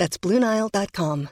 [0.00, 1.28] That's BlueNile.com.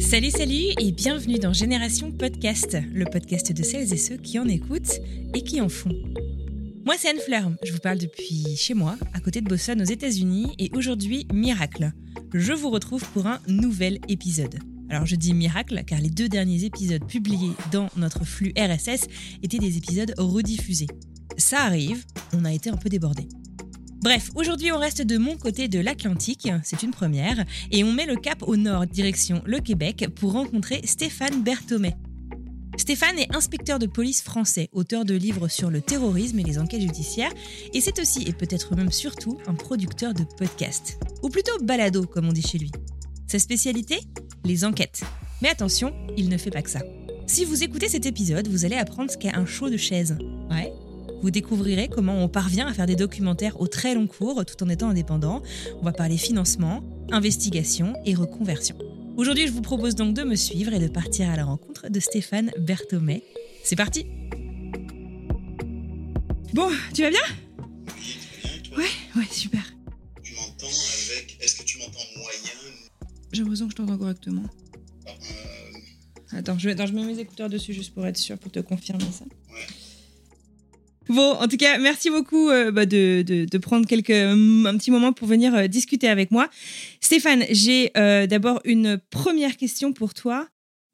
[0.00, 4.46] Salut, salut et bienvenue dans Génération Podcast, le podcast de celles et ceux qui en
[4.48, 5.00] écoutent
[5.32, 5.94] et qui en font.
[6.84, 7.50] Moi, c'est Anne Fleur.
[7.64, 11.90] Je vous parle depuis chez moi, à côté de Boston, aux États-Unis, et aujourd'hui, miracle.
[12.34, 14.58] Je vous retrouve pour un nouvel épisode.
[14.92, 19.06] Alors, je dis miracle car les deux derniers épisodes publiés dans notre flux RSS
[19.42, 20.86] étaient des épisodes rediffusés.
[21.38, 22.04] Ça arrive,
[22.34, 23.26] on a été un peu débordés.
[24.02, 28.04] Bref, aujourd'hui on reste de mon côté de l'Atlantique, c'est une première, et on met
[28.04, 31.96] le cap au nord, direction le Québec, pour rencontrer Stéphane Berthomet.
[32.76, 36.82] Stéphane est inspecteur de police français, auteur de livres sur le terrorisme et les enquêtes
[36.82, 37.32] judiciaires,
[37.72, 40.98] et c'est aussi, et peut-être même surtout, un producteur de podcasts.
[41.22, 42.70] Ou plutôt balado, comme on dit chez lui.
[43.32, 43.98] Sa spécialité
[44.44, 45.00] Les enquêtes.
[45.40, 46.80] Mais attention, il ne fait pas que ça.
[47.26, 50.18] Si vous écoutez cet épisode, vous allez apprendre ce qu'est un show de chaise.
[50.50, 50.70] Ouais,
[51.22, 54.68] vous découvrirez comment on parvient à faire des documentaires au très long cours tout en
[54.68, 55.40] étant indépendant.
[55.80, 58.76] On va parler financement, investigation et reconversion.
[59.16, 62.00] Aujourd'hui, je vous propose donc de me suivre et de partir à la rencontre de
[62.00, 63.22] Stéphane Berthomet.
[63.64, 64.04] C'est parti
[66.52, 67.20] Bon, tu vas bien?
[68.76, 68.84] Ouais,
[69.16, 69.71] ouais, super.
[73.32, 74.44] J'ai l'impression que je t'entends correctement.
[76.32, 79.04] Attends je, attends, je mets mes écouteurs dessus juste pour être sûr, pour te confirmer
[79.10, 79.24] ça.
[81.08, 84.90] Bon, en tout cas, merci beaucoup euh, bah, de, de- prendre quelques, hum, un petit
[84.90, 86.48] moment pour venir euh, discuter avec moi.
[87.00, 90.48] Stéphane, j'ai euh, d'abord une première question pour toi.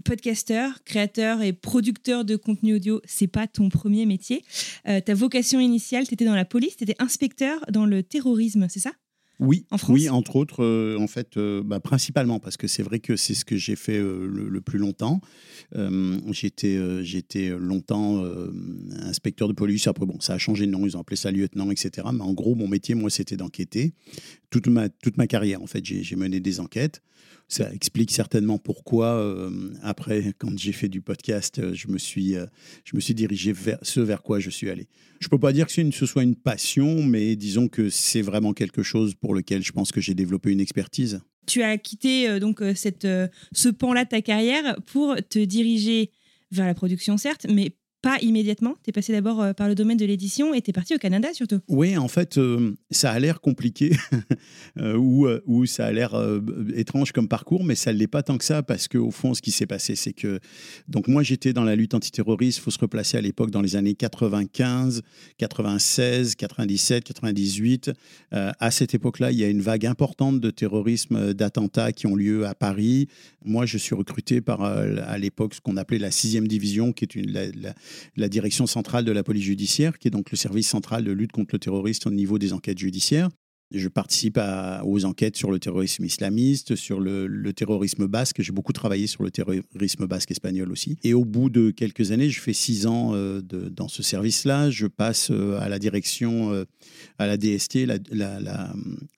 [0.04, 4.44] Podcasteur, créateur et producteur de contenu audio, c'est pas ton premier métier.
[4.84, 8.78] Ta vocation initiale, tu étais dans la police, tu étais inspecteur dans le terrorisme, c'est
[8.78, 8.92] ça?
[9.40, 12.82] Oui, En France oui, entre autres, euh, en fait, euh, bah, principalement parce que c'est
[12.82, 15.20] vrai que c'est ce que j'ai fait euh, le, le plus longtemps.
[15.76, 18.52] Euh, j'étais, euh, j'étais longtemps euh,
[19.02, 19.86] inspecteur de police.
[19.86, 22.08] Après, bon, ça a changé de nom, ils ont appelé ça lieutenant, etc.
[22.12, 23.92] Mais en gros, mon métier, moi, c'était d'enquêter.
[24.50, 27.02] Toute ma, toute ma carrière, en fait, j'ai, mené des enquêtes.
[27.48, 29.50] Ça explique certainement pourquoi, euh,
[29.82, 32.46] après, quand j'ai fait du podcast, euh, je me suis, euh,
[32.84, 34.86] je me suis dirigé vers ce vers quoi je suis allé.
[35.20, 38.82] Je peux pas dire que ce soit une passion, mais disons que c'est vraiment quelque
[38.82, 41.20] chose pour lequel je pense que j'ai développé une expertise.
[41.46, 43.06] tu as quitté donc cette,
[43.52, 46.12] ce pan-là de ta carrière pour te diriger
[46.50, 48.76] vers la production, certes, mais pas immédiatement.
[48.84, 50.98] Tu es passé d'abord euh, par le domaine de l'édition et tu es parti au
[50.98, 51.60] Canada surtout.
[51.68, 53.92] Oui, en fait, euh, ça a l'air compliqué
[54.78, 56.14] euh, ou, ou ça a l'air
[56.74, 59.42] étrange comme parcours, mais ça ne l'est pas tant que ça parce qu'au fond, ce
[59.42, 60.40] qui s'est passé, c'est que
[60.86, 62.58] donc moi, j'étais dans la lutte antiterroriste.
[62.58, 65.02] Il faut se replacer à l'époque dans les années 95,
[65.38, 67.90] 96, 97, 98.
[68.32, 72.14] Euh, à cette époque-là, il y a une vague importante de terrorisme, d'attentats qui ont
[72.14, 73.08] lieu à Paris.
[73.44, 77.14] Moi, je suis recruté par à l'époque ce qu'on appelait la sixième division, qui est
[77.14, 77.32] une,
[78.16, 81.32] la direction centrale de la police judiciaire, qui est donc le service central de lutte
[81.32, 83.28] contre le terrorisme au niveau des enquêtes judiciaires.
[83.70, 84.40] Je participe
[84.84, 88.40] aux enquêtes sur le terrorisme islamiste, sur le, terrorisme basque.
[88.40, 90.96] J'ai beaucoup travaillé sur le terrorisme basque espagnol aussi.
[91.04, 94.70] Et au bout de quelques années, je fais six ans euh, dans ce service-là.
[94.70, 96.64] Je passe euh, à la direction, euh,
[97.18, 97.84] à la DST.
[97.84, 97.98] La,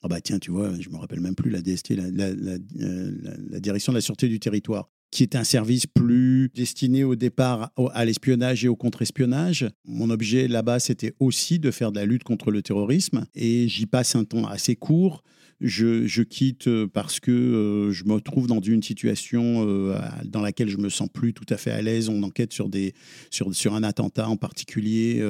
[0.02, 3.98] ah bah tiens, tu vois, je me rappelle même plus la DST, la direction de
[3.98, 8.68] la sûreté du territoire qui est un service plus destiné au départ à l'espionnage et
[8.68, 9.68] au contre-espionnage.
[9.84, 13.86] Mon objet là-bas, c'était aussi de faire de la lutte contre le terrorisme et j'y
[13.86, 15.22] passe un temps assez court.
[15.60, 19.94] Je, je quitte euh, parce que euh, je me trouve dans une situation euh,
[20.24, 22.08] dans laquelle je me sens plus tout à fait à l'aise.
[22.08, 22.94] On enquête sur, des,
[23.30, 25.22] sur, sur un attentat en particulier,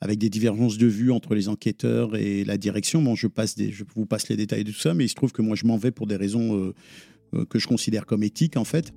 [0.00, 3.02] avec des divergences de vues entre les enquêteurs et la direction.
[3.02, 5.14] Bon, je, passe des, je vous passe les détails de tout ça, mais il se
[5.14, 6.72] trouve que moi, je m'en vais pour des raisons
[7.48, 8.92] que je considère comme éthiques, en fait.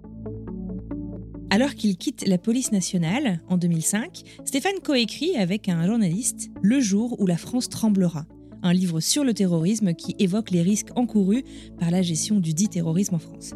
[1.50, 7.20] Alors qu'il quitte la police nationale en 2005, Stéphane coécrit avec un journaliste Le jour
[7.20, 8.26] où la France tremblera,
[8.64, 11.44] un livre sur le terrorisme qui évoque les risques encourus
[11.80, 13.54] par la gestion du dit terrorisme en France.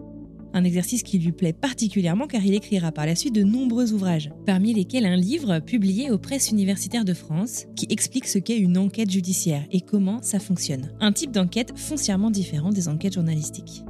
[0.54, 4.32] Un exercice qui lui plaît particulièrement car il écrira par la suite de nombreux ouvrages,
[4.46, 8.78] parmi lesquels un livre publié aux presses universitaires de France qui explique ce qu'est une
[8.78, 10.92] enquête judiciaire et comment ça fonctionne.
[11.00, 13.84] Un type d'enquête foncièrement différent des enquêtes journalistiques.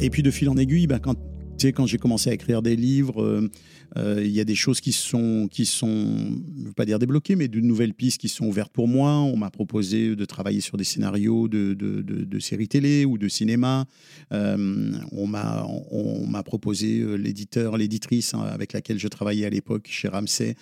[0.00, 1.16] Et puis de fil en aiguille, bah, quand,
[1.72, 3.50] quand j'ai commencé à écrire des livres, euh,
[3.96, 7.48] euh, il y a des choses qui sont, qui sont, veux pas dire débloquées, mais
[7.48, 9.10] de nouvelles pistes qui sont ouvertes pour moi.
[9.10, 13.28] On m'a proposé de travailler sur des scénarios de, de, de, séries télé ou de
[13.28, 13.86] cinéma.
[14.32, 19.86] Euh, on m'a on, m'a proposé l'éditeur, l'éditrice hein, avec laquelle je travaillais à l'époque
[19.88, 20.56] chez Ramsay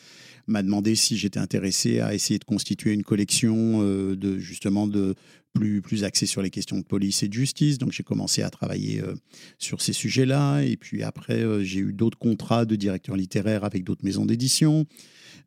[0.49, 5.15] m'a demandé si j'étais intéressé à essayer de constituer une collection de justement de
[5.53, 7.79] plus, plus axée sur les questions de police et de justice.
[7.79, 9.15] Donc j'ai commencé à travailler euh,
[9.59, 10.63] sur ces sujets-là.
[10.63, 14.87] Et puis après, euh, j'ai eu d'autres contrats de directeur littéraire avec d'autres maisons d'édition.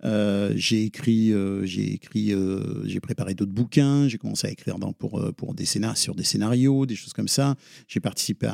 [0.03, 4.07] Euh, j'ai écrit, euh, j'ai écrit, euh, j'ai préparé d'autres bouquins.
[4.07, 7.27] J'ai commencé à écrire dans, pour, pour des scénarios, sur des scénarios, des choses comme
[7.27, 7.55] ça.
[7.87, 8.47] J'ai participé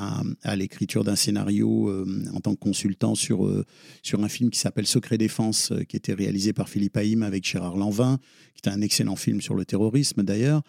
[0.43, 3.49] à, l'écriture d'un scénario en tant que consultant sur,
[4.03, 7.77] sur un film qui s'appelle Secret Défense, qui était réalisé par Philippe Haïm avec Gérard
[7.77, 8.19] Lanvin,
[8.53, 10.61] qui était un excellent film sur le terrorisme d'ailleurs.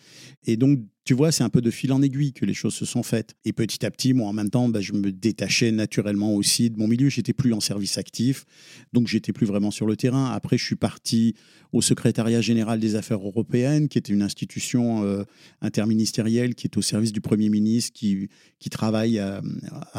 [0.47, 2.85] Et donc, tu vois, c'est un peu de fil en aiguille que les choses se
[2.85, 3.35] sont faites.
[3.45, 6.79] Et petit à petit, moi, en même temps, bah, je me détachais naturellement aussi de
[6.79, 7.09] mon milieu.
[7.09, 8.45] J'étais plus en service actif,
[8.93, 10.31] donc j'étais plus vraiment sur le terrain.
[10.31, 11.35] Après, je suis parti
[11.73, 15.25] au secrétariat général des affaires européennes, qui était une institution euh,
[15.61, 18.29] interministérielle qui est au service du Premier ministre, qui,
[18.71, 19.43] travaille à,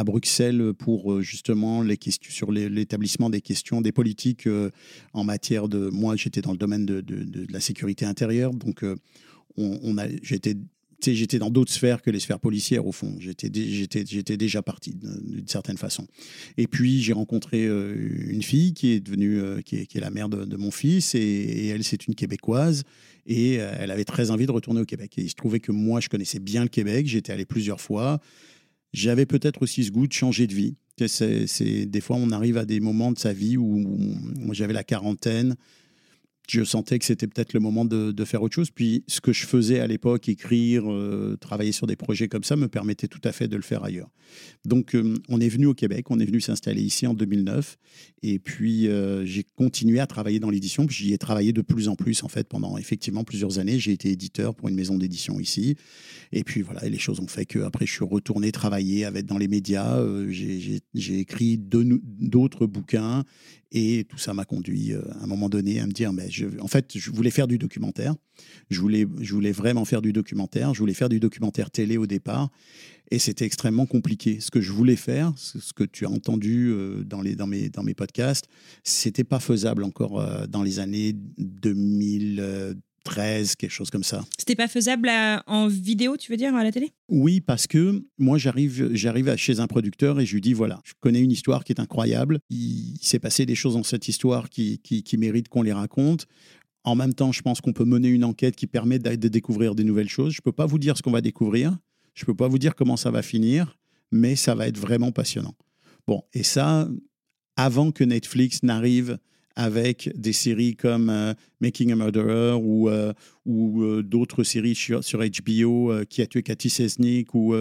[0.05, 4.69] Bruxelles pour euh, justement les questions sur l'établissement des questions, des politiques euh,
[5.11, 5.89] en matière de.
[5.89, 7.03] Moi, j'étais dans le domaine de,
[7.51, 8.85] la sécurité intérieure, donc
[10.21, 10.55] j'étais
[11.05, 13.15] j'étais dans d'autres sphères que les sphères policières, au fond.
[13.19, 16.07] J'étais, dé- j'étais, j'étais déjà parti de- d'une certaine façon.
[16.57, 17.95] Et puis, j'ai rencontré euh,
[18.29, 21.83] une fille qui est devenue, euh, qui, est, la mère de, mon fils, et, elle,
[21.83, 22.83] c'est une Québécoise.
[23.25, 25.17] Et euh, elle avait très envie de retourner au Québec.
[25.17, 28.19] Et il se trouvait que moi, je connaissais bien le Québec, j'étais allé plusieurs fois.
[28.93, 30.75] J'avais peut-être aussi ce goût de changer de vie.
[31.07, 33.83] C'est, des fois, on arrive à des moments de sa vie où,
[34.45, 35.55] où j'avais la quarantaine
[36.49, 38.69] je sentais que c'était peut-être le moment de, faire autre chose.
[38.71, 42.55] Puis ce que je faisais à l'époque, écrire, euh, travailler sur des projets comme ça,
[42.55, 44.09] me permettait tout à fait de le faire ailleurs.
[44.65, 47.77] Donc euh, on est venu au Québec, on est venu s'installer ici en 2009.
[48.23, 50.85] Et puis euh, j'ai continué à travailler dans l'édition.
[50.85, 53.79] Puis j'y ai travaillé de plus en plus en fait pendant effectivement plusieurs années.
[53.79, 55.75] J'ai été éditeur pour une maison d'édition ici.
[56.31, 59.25] Et puis voilà, et les choses ont fait que après je suis retourné travailler avec
[59.25, 60.01] dans les médias.
[60.29, 63.23] J'ai- écrit d'autres bouquins.
[63.75, 66.27] Et tout ça m'a conduit euh, à un moment donné à me dire, mais
[66.61, 68.15] en fait, je voulais faire du documentaire.
[68.69, 70.75] Je voulais, je voulais vraiment faire du documentaire.
[70.75, 72.49] Je voulais faire du documentaire télé au départ.
[73.09, 74.39] Et c'était extrêmement compliqué.
[74.39, 77.69] Ce que je voulais faire, ce que tu as entendu euh, dans, les, dans, mes,
[77.69, 78.45] dans mes podcasts,
[78.83, 81.15] c'était pas faisable encore euh, dans les années
[83.05, 84.23] 2013, quelque chose comme ça.
[84.37, 86.91] C'était pas faisable à- en vidéo, tu veux dire, à la télé?
[87.09, 90.81] Oui, parce que moi, j'arrive, j'arrive à- chez un producteur et je lui dis voilà,
[90.83, 92.39] je connais une histoire qui est incroyable.
[92.49, 96.25] Il, s'est passé des choses dans cette histoire qui, qui, qui méritent qu'on les raconte.
[96.83, 99.75] En même temps, je pense qu'on peut mener une enquête qui permet de, de découvrir
[99.75, 100.33] des nouvelles choses.
[100.33, 101.77] Je ne peux pas vous dire ce qu'on va découvrir.
[102.13, 103.77] Je ne peux pas vous dire comment ça va finir,
[104.11, 105.55] mais ça va être vraiment passionnant.
[106.07, 106.89] Bon, et ça,
[107.55, 109.17] avant que Netflix n'arrive
[109.55, 113.13] avec des séries comme euh, Making a Murderer ou, euh,
[113.47, 117.53] euh, d'autres séries sur, HBO qui a tué Cathy Selznick ou,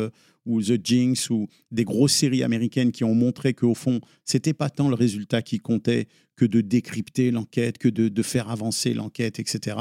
[0.46, 4.88] The Jinx ou des grosses séries américaines qui ont montré qu'au fond, c'était pas tant
[4.88, 9.76] le résultat qui comptait que de décrypter l'enquête, que de faire avancer l'enquête, etc.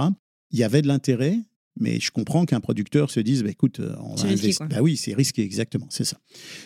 [0.51, 1.39] Il y avait de l'intérêt,
[1.79, 4.65] mais je comprends qu'un producteur se dise, bah, écoute, euh, on va risqué.
[4.69, 6.17] Bah oui, c'est risqué, exactement, c'est ça.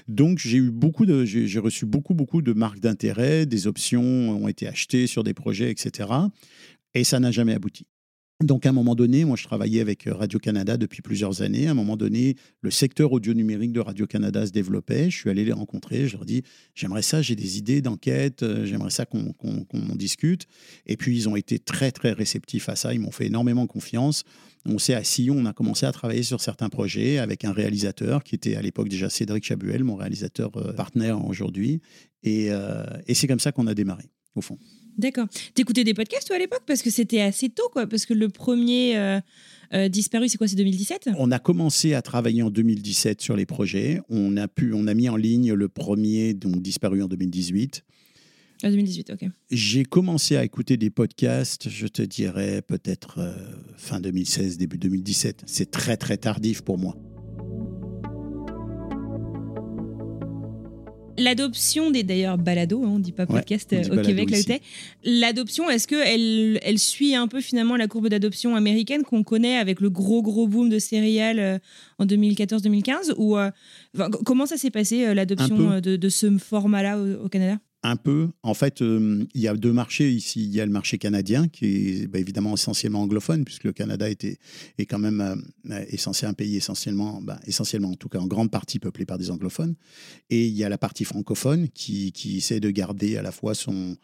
[0.07, 4.47] Donc j'ai eu beaucoup de, j'ai reçu beaucoup, beaucoup de marques d'intérêt, des options ont
[4.47, 6.09] été achetées sur des projets, etc.
[6.93, 7.85] Et ça n'a jamais abouti.
[8.43, 11.67] Donc, à un moment donné, moi, je travaillais avec euh, Radio-Canada depuis plusieurs années.
[11.67, 15.09] À un moment donné, le secteur audio numérique de Radio-Canada se développait.
[15.09, 16.09] Je suis allé les rencontrer.
[16.09, 19.33] Je leur dis J'aimerais ça, j'ai des idées d'enquête, euh, j'aimerais ça qu'on
[19.95, 20.47] discute.
[20.85, 22.93] Et puis, ils ont été très, très réceptifs à ça.
[22.93, 24.25] Ils m'ont fait énormément confiance.
[24.65, 28.35] On s'est assis, on a commencé à travailler sur certains projets avec un réalisateur qui
[28.35, 31.79] était à l'époque déjà Cédric Chabuel, mon réalisateur euh, partenaire aujourd'hui.
[32.23, 32.49] Et
[33.13, 34.57] c'est comme ça qu'on a démarré, au fond.
[34.97, 35.27] D'accord.
[35.53, 36.63] T'écoutais des podcasts, toi, à l'époque?
[36.65, 37.87] Parce que c'était assez tôt, quoi.
[37.87, 39.19] Parce que le premier euh,
[39.73, 40.47] euh, disparu, c'est quoi?
[40.47, 44.01] C'est 2017 On a commencé à travailler en 2017 sur les projets.
[44.09, 47.83] On a, pu, on a mis en ligne le premier, donc disparu en 2018.
[48.63, 49.29] Ah, 2018, ok.
[49.51, 53.33] J'ai commencé à écouter des podcasts, je te dirais peut-être euh,
[53.77, 55.43] fin 2016, début 2017.
[55.45, 56.95] C'est très très tardif pour moi.
[61.17, 64.61] L'adoption des d'ailleurs balado, hein, on dit pas podcast euh, dit au Québec là où.
[65.03, 69.57] L'adoption, est-ce que elle, elle suit un peu finalement la courbe d'adoption américaine qu'on connaît
[69.57, 71.57] avec le gros gros boom de céréales euh,
[71.99, 73.49] en 2014-2015 ou euh,
[74.25, 77.59] comment ça s'est passé l'adoption de, de ce format-là au, au Canada?
[77.87, 78.29] Un peu.
[78.41, 80.43] En fait, euh, il y a deux marchés ici.
[80.43, 81.65] Il y a le marché canadien, qui
[82.01, 84.39] est bah, évidemment essentiellement anglophone, puisque le Canada était,
[84.79, 85.21] est quand même
[85.69, 89.29] euh, un pays essentiellement, bah, essentiellement, en tout cas en grande partie peuplé par des
[89.29, 89.75] anglophones.
[90.31, 93.53] Et il y a la partie francophone qui, qui essaie de garder à la fois
[93.53, 93.97] son,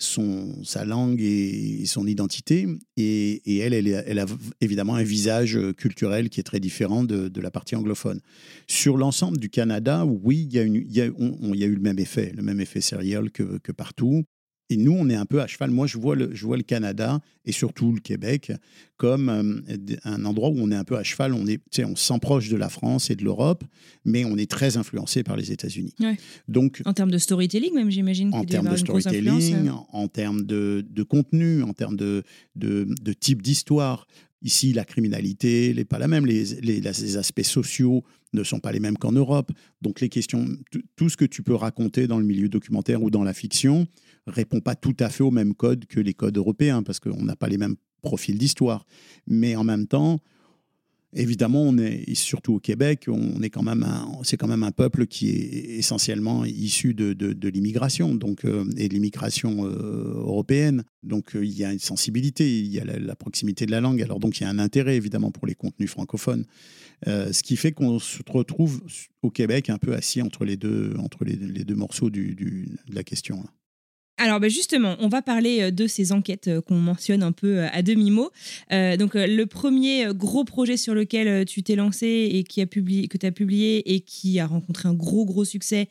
[0.00, 2.66] son, sa langue et son identité.
[2.96, 4.26] Et, elle, elle, a
[4.60, 8.20] évidemment un visage culturel qui est très différent de, la partie anglophone.
[8.66, 12.32] Sur l'ensemble du Canada, oui, il y, a y y a eu le même effet,
[12.36, 14.24] le même effet serial que, que partout.
[14.70, 15.70] Et nous, on est un peu à cheval.
[15.70, 18.52] Moi, je vois le, je vois le Canada et surtout le Québec
[18.96, 21.34] comme euh, un endroit où on est un peu à cheval.
[21.34, 23.64] On est, on s'en proche de la France et de l'Europe,
[24.04, 25.94] mais on est très influencé par les États-Unis.
[26.48, 28.32] Donc, en termes de storytelling, même, j'imagine.
[28.32, 29.72] En termes de storytelling, euh.
[29.92, 32.22] en termes de, de, contenu, en termes de,
[32.54, 34.06] de, de type d'histoire.
[34.42, 38.96] Ici, la criminalité n'est pas la même, les, aspects sociaux ne sont pas les mêmes
[38.96, 39.52] qu'en Europe.
[39.82, 40.46] Donc les questions,
[40.96, 43.86] tout ce que tu peux raconter dans le milieu documentaire ou dans la fiction,
[44.26, 47.36] répond pas tout à fait au même code que les codes européens, parce qu'on n'a
[47.36, 48.86] pas les mêmes profils d'histoire.
[49.26, 50.20] Mais en même temps,
[51.12, 53.86] évidemment, on est, surtout au Québec, on est quand même
[54.22, 58.94] c'est quand même un peuple qui est essentiellement issu de, l'immigration donc, euh, et de
[58.94, 60.84] l'immigration euh, européenne.
[61.02, 64.02] Donc euh, il y a une sensibilité, il y a la, proximité de la langue.
[64.02, 66.44] Alors donc il y a un intérêt évidemment pour les contenus francophones.
[67.06, 68.82] ce qui fait qu'on se retrouve
[69.22, 73.44] au Québec un peu assis entre les deux, entre les, deux morceaux de la question.
[74.20, 77.60] Alors ben, justement, on va parler euh, de ces enquêtes euh, qu'on mentionne un peu
[77.60, 78.30] euh, à demi-mot.
[78.70, 83.16] donc le premier gros projet sur lequel tu t'es lancé et qui a publié, que
[83.16, 85.88] tu as publié et qui a rencontré un gros gros succès,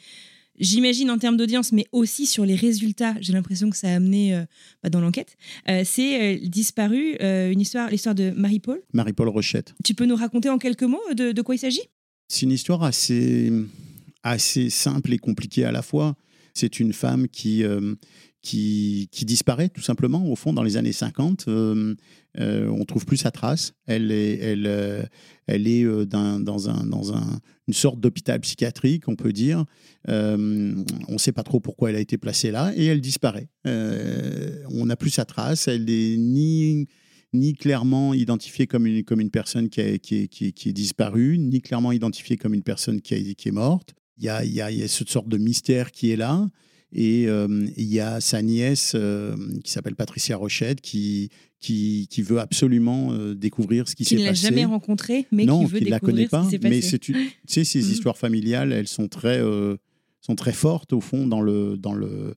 [0.59, 4.43] j'imagine en termes d'audience, mais aussi sur les résultats, j'ai l'impression que ça a amené
[4.83, 5.36] bah, dans l'enquête,
[5.83, 8.81] c'est Disparu, une histoire, l'histoire de Marie-Paul.
[8.93, 9.74] Marie-Paul Rochette.
[9.83, 11.83] Tu peux nous raconter en quelques mots de, de quoi il s'agit?
[12.27, 13.51] C'est une histoire assez,
[14.24, 16.15] assez simple et compliquée à la fois.
[16.59, 17.95] C'est une femme qui, euh,
[18.41, 20.25] qui, qui, disparaît tout simplement.
[20.29, 21.95] Au fond, dans les années 50, euh,
[22.39, 23.73] euh, on trouve plus sa trace.
[23.85, 25.03] Elle est, elle, euh,
[25.47, 29.65] elle est dans, dans, un, dans un, une sorte d'hôpital psychiatrique, on peut dire.
[30.07, 33.49] on ne sait pas trop pourquoi elle a été placée là et elle disparaît.
[33.65, 35.67] on n'a plus sa trace.
[35.67, 36.87] Elle est ni
[37.31, 41.61] ni clairement identifiée comme une, comme une personne qui, qui, qui, qui, est disparue, ni
[41.61, 43.93] clairement identifiée comme une personne qui, est morte.
[44.19, 46.49] Il y a, y, a, y a, cette sorte de mystère qui est là.
[46.91, 52.21] Et euh, il y a sa nièce euh, qui s'appelle Patricia Rochette qui, qui, qui
[52.23, 54.23] veut absolument euh, découvrir ce qui s'est passé.
[54.23, 56.59] Qui ne l'a jamais rencontrée, mais non, qui veut découvrir la connaît pas, ce qui
[56.63, 56.97] Mais passé.
[56.97, 57.15] tu
[57.47, 57.91] sais, ces mm.
[57.91, 59.39] histoires familiales, elles sont très,
[60.21, 62.33] sont très fortes au fond dans le, dans le,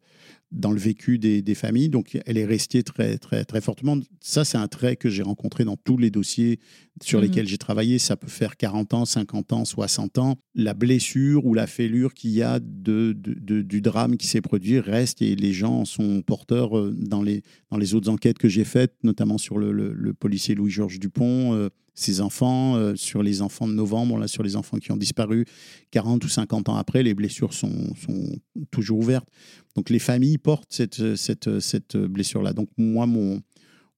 [0.53, 1.89] dans le vécu des, des, familles.
[1.89, 3.99] Donc, elle est restée très, très, très fortement.
[4.21, 6.61] Ça, c'est un trait que j'ai rencontré dans tous les dossiers
[7.03, 7.27] sur mhm.
[7.27, 7.99] lesquels j'ai travaillé.
[7.99, 10.37] Ça peut faire 40 ans, 50 ans, 60 ans.
[10.55, 14.79] La blessure ou la fêlure qu'il y a de, de, du drame qui s'est produit
[14.79, 18.65] reste et les gens sont porteurs euh, dans les, dans les autres enquêtes que j'ai
[18.65, 21.71] faites, notamment sur le, le, policier Louis-Georges Dupont.
[21.93, 24.97] Euh, ses enfants, euh, sur les enfants de novembre, là, sur les enfants qui ont
[24.97, 25.45] disparu
[25.91, 28.37] 40 ou 50 ans après, les blessures sont, sont
[28.71, 29.29] toujours ouvertes.
[29.77, 32.53] Donc les familles portent cette, cette, cette blessure-là.
[32.53, 33.43] Donc moi, mon,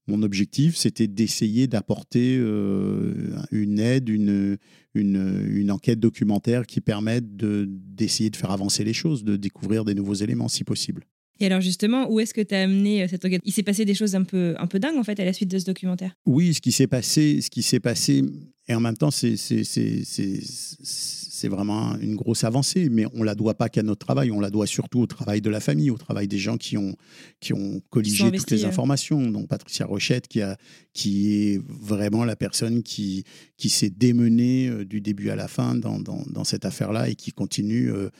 [0.06, 4.58] mon objectif, c'était d'essayer d'apporter euh, une aide, une,
[4.94, 9.94] une, une, enquête documentaire qui permette d'essayer de, faire avancer les choses, de découvrir des
[9.94, 11.06] nouveaux éléments si possible.
[11.40, 13.40] Et alors justement, où est-ce que tu as amené euh, cette enquête?
[13.44, 15.50] Il s'est passé des choses un peu, un peu dingues en fait à la suite
[15.50, 16.16] de ce documentaire?
[16.26, 18.22] Oui, ce qui s'est passé, ce qui s'est passé,
[18.68, 19.36] et en même temps, c'est
[21.34, 24.38] c'est vraiment une grosse avancée, mais on ne la doit pas qu'à notre travail, on
[24.38, 26.94] la doit surtout au travail de la famille, au travail des gens qui ont,
[27.40, 29.20] qui ont colligé toutes les informations.
[29.32, 30.56] Donc Patricia Rochette, qui, a,
[30.92, 33.24] qui est vraiment la personne qui,
[33.56, 37.16] qui s'est démenée euh, du début à la fin dans, dans, dans cette affaire-là et
[37.16, 38.10] qui continue euh,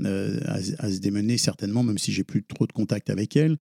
[0.00, 3.58] euh, à, à, se démener certainement, même si j'ai plus trop de contact avec elle.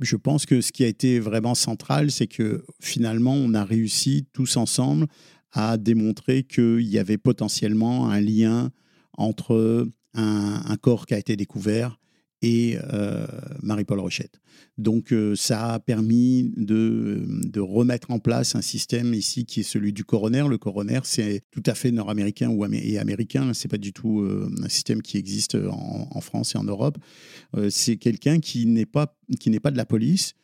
[0.00, 4.26] Je pense que ce qui a été vraiment central, c'est que finalement, on a réussi
[4.32, 5.06] tous ensemble
[5.52, 8.70] a démontré qu'il y avait potentiellement un lien
[9.16, 11.98] entre un, corps qui a été découvert
[12.40, 13.26] et euh,
[13.62, 14.40] Marie-Paul Rochette.
[14.76, 19.64] Donc euh, ça a permis de, de, remettre en place un système ici qui est
[19.64, 20.46] celui du coroner.
[20.48, 23.52] Le coroner, c'est tout à fait nord-américain ou et américain.
[23.54, 26.98] C'est pas du tout euh, un système qui existe en, France et en Europe.
[27.70, 30.34] c'est quelqu'un qui n'est pas qui n'est pas de la police,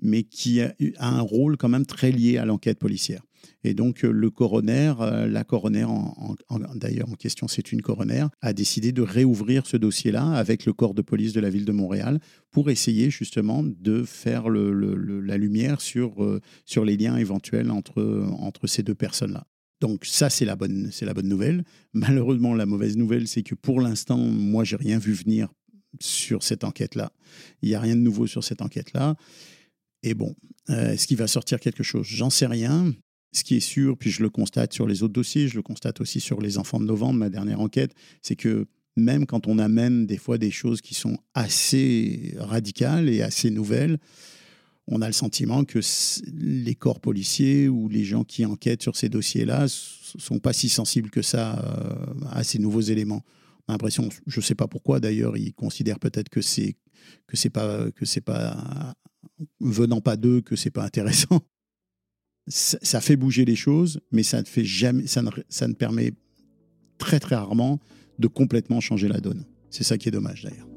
[0.00, 3.22] mais qui a, un rôle quand même très lié à l'enquête policière.
[3.64, 6.36] Et donc euh, le coroner, euh, la coroner, en,
[6.74, 10.94] d'ailleurs en question c'est une coroner, a décidé de réouvrir ce dossier-là avec le corps
[10.94, 12.18] de police de la ville de Montréal
[12.50, 18.66] pour essayer justement de faire la lumière sur, euh, sur les liens éventuels entre, entre
[18.66, 19.46] ces deux personnes-là.
[19.80, 21.64] Donc ça, c'est la, bonne, c'est la bonne nouvelle.
[21.92, 25.48] Malheureusement, la mauvaise nouvelle, c'est que pour l'instant, moi, j'ai rien vu venir
[25.98, 27.12] sur cette enquête-là.
[27.62, 29.16] Il n'y a rien de nouveau sur cette enquête-là.
[30.04, 30.36] Et bon,
[30.68, 32.06] est-ce qu'il va sortir quelque chose?
[32.06, 32.92] J'en sais rien.
[33.32, 36.00] Ce qui est sûr, puis je le constate sur les autres dossiers, je le constate
[36.00, 40.06] aussi sur les enfants de novembre, ma dernière enquête, c'est que même quand on amène
[40.06, 43.98] des fois des choses qui sont assez radicales et assez nouvelles,
[44.88, 45.78] on a le sentiment que
[46.34, 51.10] les corps policiers ou les gens qui enquêtent sur ces dossiers-là sont pas si sensibles
[51.10, 53.22] que ça euh, à ces nouveaux éléments.
[53.66, 56.76] On a l'impression, je ne sais pas pourquoi d'ailleurs, ils considèrent peut-être que c'est
[57.26, 58.94] que c'est pas que c'est pas
[59.60, 61.40] venant pas d'eux que c'est pas intéressant.
[62.48, 66.12] Ça, fait bouger les choses, mais ça ne fait jamais, ça ne, ça ne permet
[66.98, 67.78] très très rarement
[68.18, 69.44] de complètement changer la donne.
[69.70, 70.71] C'est ça qui est dommage d'ailleurs.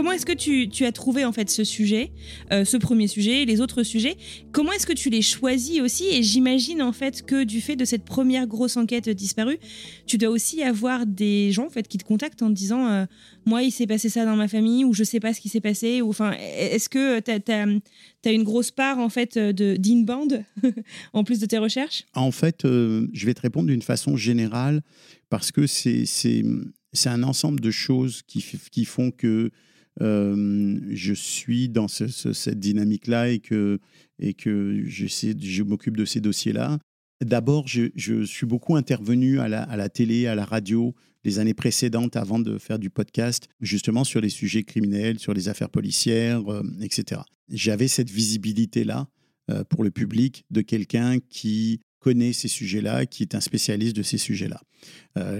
[0.00, 2.10] Comment est-ce que tu, as trouvé en fait ce sujet,
[2.52, 4.16] euh, ce premier sujet, les autres sujets?
[4.50, 6.06] Comment est-ce que tu les choisis aussi?
[6.10, 9.58] Et j'imagine en fait que du fait de cette première grosse enquête disparue,
[10.06, 13.04] tu dois aussi avoir des gens en fait qui te contactent en te disant euh,
[13.44, 15.60] moi il s'est passé ça dans ma famille ou je sais pas ce qui s'est
[15.60, 20.46] passé ou enfin est-ce que tu as, une grosse part en fait de d'inbound
[21.12, 22.06] en plus de tes recherches?
[22.14, 24.80] En fait, euh, je vais te répondre d'une façon générale
[25.28, 28.42] parce que c'est c'est un ensemble de choses qui,
[28.72, 29.50] qui font que
[29.98, 33.78] je suis dans cette dynamique-là et que,
[34.18, 36.78] et que je m'occupe de ces dossiers-là.
[37.24, 40.94] D'abord, je, suis beaucoup intervenu à la, à la, télé, à la radio,
[41.24, 45.48] les années précédentes avant de faire du podcast, justement sur les sujets criminels, sur les
[45.48, 47.20] affaires policières, euh, etc.
[47.50, 49.06] J'avais cette visibilité-là
[49.50, 54.02] euh, pour le public de quelqu'un qui connaît ces sujets-là, qui est un spécialiste de
[54.02, 54.62] ces sujets-là.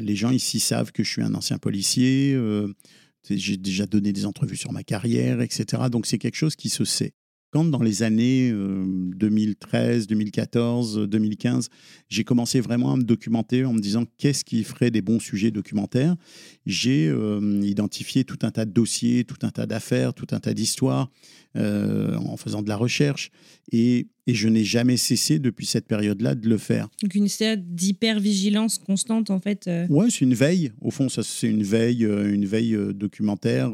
[0.02, 2.36] les gens ici savent que je suis un ancien policier,
[3.28, 5.84] j'ai déjà donné des entrevues sur ma carrière, etc.
[5.90, 7.12] Donc c'est quelque chose qui se sait.
[7.52, 11.68] Quand dans les années 2013, 2014, 2015,
[12.08, 15.50] j'ai commencé vraiment à me documenter en me disant qu'est-ce qui ferait des bons sujets
[15.50, 16.14] documentaires,
[16.70, 20.54] j'ai euh, identifié tout un tas de dossiers, tout un tas d'affaires, tout un tas
[20.54, 21.10] d'histoires
[21.56, 23.30] euh, en faisant de la recherche.
[23.72, 26.88] Et, et je n'ai jamais cessé depuis cette période-là de le faire.
[27.02, 29.66] Donc une sorte d'hyper-vigilance constante en fait.
[29.66, 29.86] Euh.
[29.88, 30.72] Ouais, c'est une veille.
[30.80, 33.72] Au fond, ça c'est une veille, euh, une veille documentaire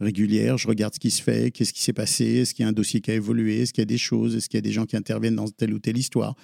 [0.00, 0.56] régulière.
[0.58, 2.72] Je regarde ce qui se fait, qu'est-ce qui s'est passé, est-ce qu'il y a un
[2.72, 4.72] dossier qui a évolué, est-ce qu'il y a des choses, est-ce qu'il y a des
[4.72, 6.34] gens qui interviennent dans telle ou telle histoire.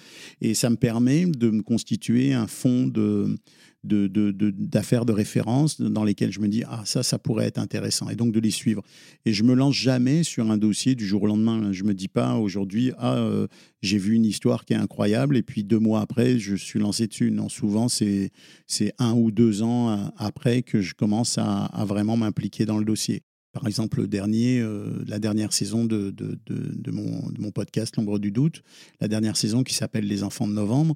[0.41, 3.35] Et ça me permet de me constituer un fond de
[3.83, 8.09] d'affaires de, de, référence dans lesquelles je me dis ah ça ça pourrait être intéressant
[8.09, 8.83] et donc de les suivre.
[9.25, 11.71] Et je me lance jamais sur un dossier du jour au lendemain.
[11.71, 13.47] Je me dis pas aujourd'hui ah euh,
[13.81, 17.07] j'ai vu une histoire qui est incroyable et puis deux mois après je suis lancé
[17.07, 17.31] dessus.
[17.31, 18.31] Non souvent c'est
[18.67, 22.85] c'est un ou deux ans euh, après que je commence à, vraiment m'impliquer dans le
[22.85, 23.21] dossier.
[23.51, 28.19] Par exemple, le dernier, euh, la dernière saison de, de, de, de mon podcast L'ombre
[28.19, 28.61] du doute,
[29.01, 30.95] la dernière saison qui s'appelle Les enfants de novembre,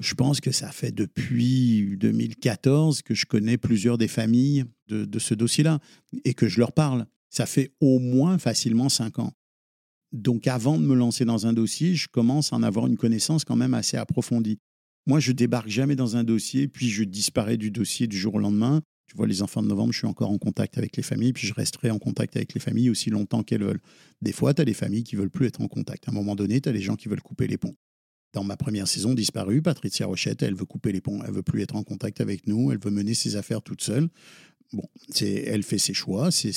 [0.00, 5.34] je pense que ça fait depuis 2014 que je connais plusieurs des familles de, ce
[5.34, 5.80] dossier-là
[6.24, 7.06] et que je leur parle.
[7.30, 9.32] Ça fait au moins facilement cinq ans.
[10.12, 13.44] Donc avant de me lancer dans un dossier, je commence à en avoir une connaissance
[13.44, 14.58] quand même assez approfondie.
[15.06, 18.38] Moi, je débarque jamais dans un dossier, puis je disparais du dossier du jour au
[18.38, 18.82] lendemain.
[19.06, 21.46] Tu vois, les enfants de novembre, je suis encore en contact avec les familles, puis
[21.46, 23.80] je resterai en contact avec les familles aussi longtemps qu'elles veulent.
[24.20, 26.08] Des fois, tu as des familles qui veulent plus être en contact.
[26.08, 27.74] À un moment donné, tu as des gens qui veulent couper les ponts
[28.32, 31.62] dans ma première saison disparue, Patricia Rochette, elle veut couper les ponts, elle veut plus
[31.62, 34.08] être en contact avec nous, elle veut mener ses affaires toute seule.
[34.72, 34.86] Bon,
[35.20, 36.52] elle fait ses choix, c'est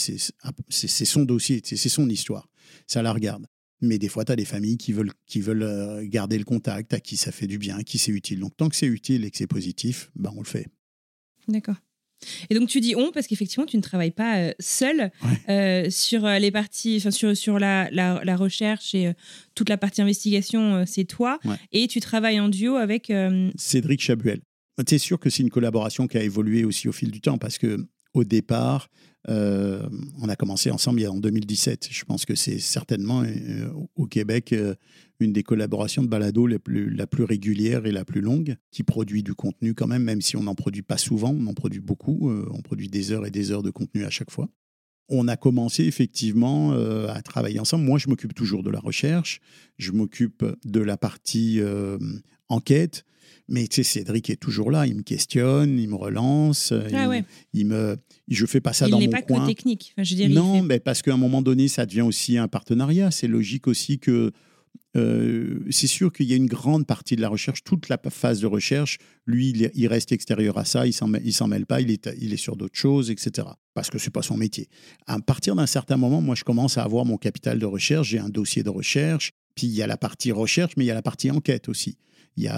[1.05, 2.49] son dossier, c'est son histoire,
[2.87, 3.47] ça la regarde.
[3.81, 6.93] Mais des fois, tu as des familles qui veulent, qui veulent euh, garder le contact,
[6.93, 8.39] à qui ça fait du bien, à qui c'est utile.
[8.39, 10.67] Donc, tant que c'est utile et que c'est positif, ben, on le fait.
[11.47, 11.77] D'accord.
[12.49, 15.11] Et donc tu dis on parce qu'effectivement tu ne travailles pas euh, seul
[15.49, 19.11] euh, sur euh, les parties, enfin sur, sur la, la, recherche et
[19.55, 21.39] toute la partie investigation, c'est toi.
[21.71, 23.11] Et tu travailles en duo avec
[23.55, 24.39] Cédric Chabuel.
[24.87, 27.57] C'est sûr que c'est une collaboration qui a évolué aussi au fil du temps parce
[27.57, 28.89] que au départ,
[29.27, 31.89] on a commencé ensemble en 2017.
[31.91, 33.23] Je pense que c'est certainement
[33.95, 34.55] au Québec
[35.21, 38.83] une des collaborations de balado la plus, la plus régulière et la plus longue, qui
[38.83, 41.79] produit du contenu quand même, même si on n'en produit pas souvent, on en produit
[41.79, 44.49] beaucoup, on produit des heures et des heures de contenu à chaque fois.
[45.09, 47.83] On a commencé effectivement à travailler ensemble.
[47.83, 49.41] Moi, je m'occupe toujours de la recherche,
[49.77, 51.59] je m'occupe de la partie
[52.49, 53.05] enquête,
[53.47, 57.09] mais tu sais, Cédric est toujours là, il me questionne, il me relance, ah
[57.53, 57.97] il, me,
[58.29, 59.05] je fais pas ça dans mon coin.
[59.05, 59.93] Il n'est pas que technique.
[60.29, 63.11] non, mais parce qu'à un moment donné, ça devient aussi un partenariat.
[63.11, 64.31] C'est logique aussi que
[64.97, 68.41] euh, c'est sûr qu'il y a une grande partie de la recherche, toute la phase
[68.41, 72.37] de recherche, lui, il, reste extérieur à ça, il ne s'en mêle pas, il est,
[72.37, 73.47] sur d'autres choses, etc.
[73.73, 74.67] Parce que ce n'est pas son métier.
[75.07, 78.19] À partir d'un certain moment, moi, je commence à avoir mon capital de recherche, j'ai
[78.19, 80.95] un dossier de recherche, puis il y a la partie recherche, mais il y a
[80.95, 81.97] la partie enquête aussi.
[82.35, 82.49] il y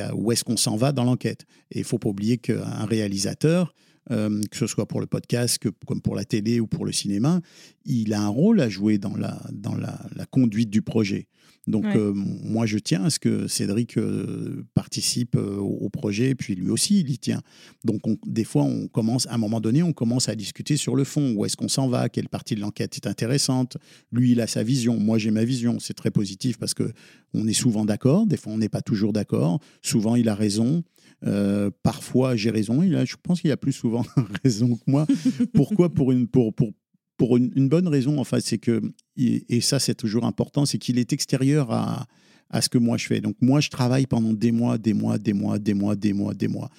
[0.00, 1.46] a, où est-ce qu'on s'en va dans l'enquête.
[1.70, 3.74] Et il faut pas oublier qu'un réalisateur,
[4.10, 6.92] euh, que ce soit pour le podcast, que, comme pour la télé ou pour le
[6.92, 7.40] cinéma,
[7.86, 11.28] il a un rôle à jouer dans la conduite du projet.
[11.66, 11.96] Donc, Ouais.
[11.96, 16.70] euh, moi, je tiens à ce que Cédric euh, participe euh, au, projet, puis lui
[16.70, 17.42] aussi, il y tient.
[17.84, 20.96] Donc, on- des fois, on commence, à un moment donné, on commence à discuter sur
[20.96, 21.34] le fond.
[21.36, 22.08] Où est-ce qu'on s'en va?
[22.08, 23.76] Quelle partie de l'enquête est intéressante?
[24.12, 24.98] Lui, il a sa vision.
[24.98, 25.78] Moi, j'ai ma vision.
[25.78, 26.92] C'est très positif parce que
[27.34, 28.26] on est souvent d'accord.
[28.26, 29.60] Des fois, on n'est pas toujours d'accord.
[29.82, 30.84] Souvent, il a raison.
[31.26, 32.82] Euh, parfois, j'ai raison.
[32.82, 34.04] Il a, je pense qu'il a plus souvent
[34.44, 35.06] raison que moi.
[35.52, 35.88] Pourquoi?
[35.88, 36.70] Pour une, pour, pour,
[37.18, 38.80] pour une, bonne raison, enfin, c'est que,
[39.16, 42.06] et ça, c'est toujours important, c'est qu'il est extérieur à,
[42.50, 43.20] à ce que moi je fais.
[43.20, 46.34] Donc, moi, je travaille pendant des mois, des mois, des mois, des mois, des mois,
[46.34, 46.70] des mois.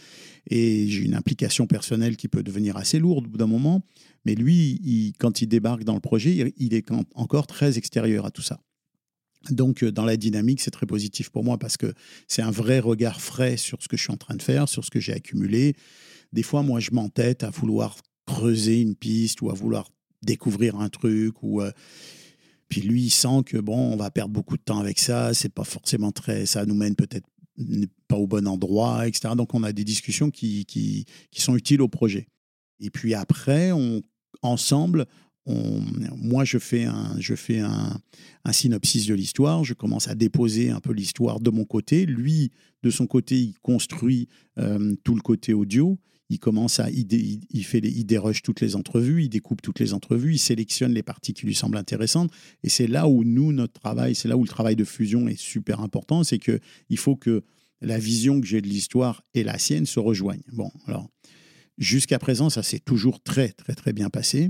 [0.49, 3.84] Et j'ai une implication personnelle qui peut devenir assez lourde au bout d'un moment.
[4.25, 8.41] Mais lui, quand il débarque dans le projet, il, est encore très extérieur à tout
[8.41, 8.60] ça.
[9.52, 11.93] Donc, euh, dans la dynamique, c'est très positif pour moi parce que
[12.28, 14.84] c'est un vrai regard frais sur ce que je suis en train de faire, sur
[14.84, 15.75] ce que j'ai accumulé.
[16.34, 19.89] Des fois, moi, je m'entête à vouloir creuser une piste ou à vouloir
[20.21, 21.71] découvrir un truc ou euh,
[22.67, 25.53] puis lui il sent que bon on va perdre beaucoup de temps avec ça c'est
[25.53, 27.27] pas forcément très ça nous mène peut-être
[28.08, 31.05] pas au bon endroit etc donc on a des discussions qui, qui,
[31.41, 32.27] sont utiles au projet.
[32.79, 34.01] Et puis après on
[34.41, 35.05] ensemble
[35.45, 35.82] on,
[36.15, 37.99] moi je fais un je fais un,
[38.45, 42.05] un synopsis de l'histoire je commence à déposer un peu l'histoire de mon côté.
[42.05, 42.51] Lui
[42.84, 44.27] de son côté il construit
[44.58, 45.97] euh, tout le côté audio
[46.29, 50.33] il commence à il, fait il dérush toutes les entrevues, il découpe toutes les entrevues,
[50.33, 52.31] il sélectionne les parties qui lui semblent intéressantes.
[52.63, 55.39] Et c'est là où nous, notre travail, c'est là où le travail de fusion est
[55.39, 57.43] super important, c'est que il faut que
[57.81, 60.43] la vision que j'ai de l'histoire et la sienne se rejoignent.
[60.53, 61.09] Bon, alors
[61.77, 64.49] jusqu'à présent, ça s'est toujours très très très bien passé.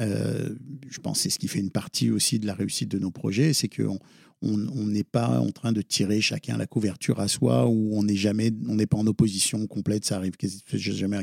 [0.00, 0.54] Euh,
[0.88, 3.10] je pense que c'est ce qui fait une partie aussi de la réussite de nos
[3.10, 3.98] projets, c'est qu'on
[4.42, 8.16] on n'est pas en train de tirer chacun la couverture à soi ou on n'est
[8.16, 10.04] jamais on n'est pas en opposition complète.
[10.04, 10.34] Ça arrive
[10.72, 11.18] jamais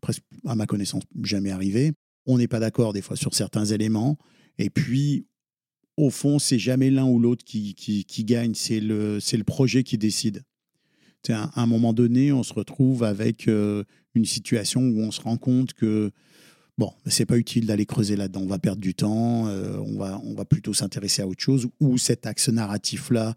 [0.00, 1.92] presque à ma connaissance jamais arrivé.
[2.26, 4.18] On n'est pas d'accord des fois sur certains éléments.
[4.58, 5.26] Et puis
[5.96, 8.54] au fond c'est jamais l'un ou l'autre qui, qui, gagne.
[8.54, 10.42] C'est le c'est le projet qui décide.
[11.30, 15.38] À un moment donné on se retrouve avec euh, une situation où on se rend
[15.38, 16.10] compte que
[16.76, 18.40] Bon, c'est pas utile d'aller creuser là-dedans.
[18.42, 19.46] On va perdre du temps.
[19.46, 21.68] euh, on va, on va plutôt s'intéresser à autre chose.
[21.80, 23.34] Ou cet axe narratif-là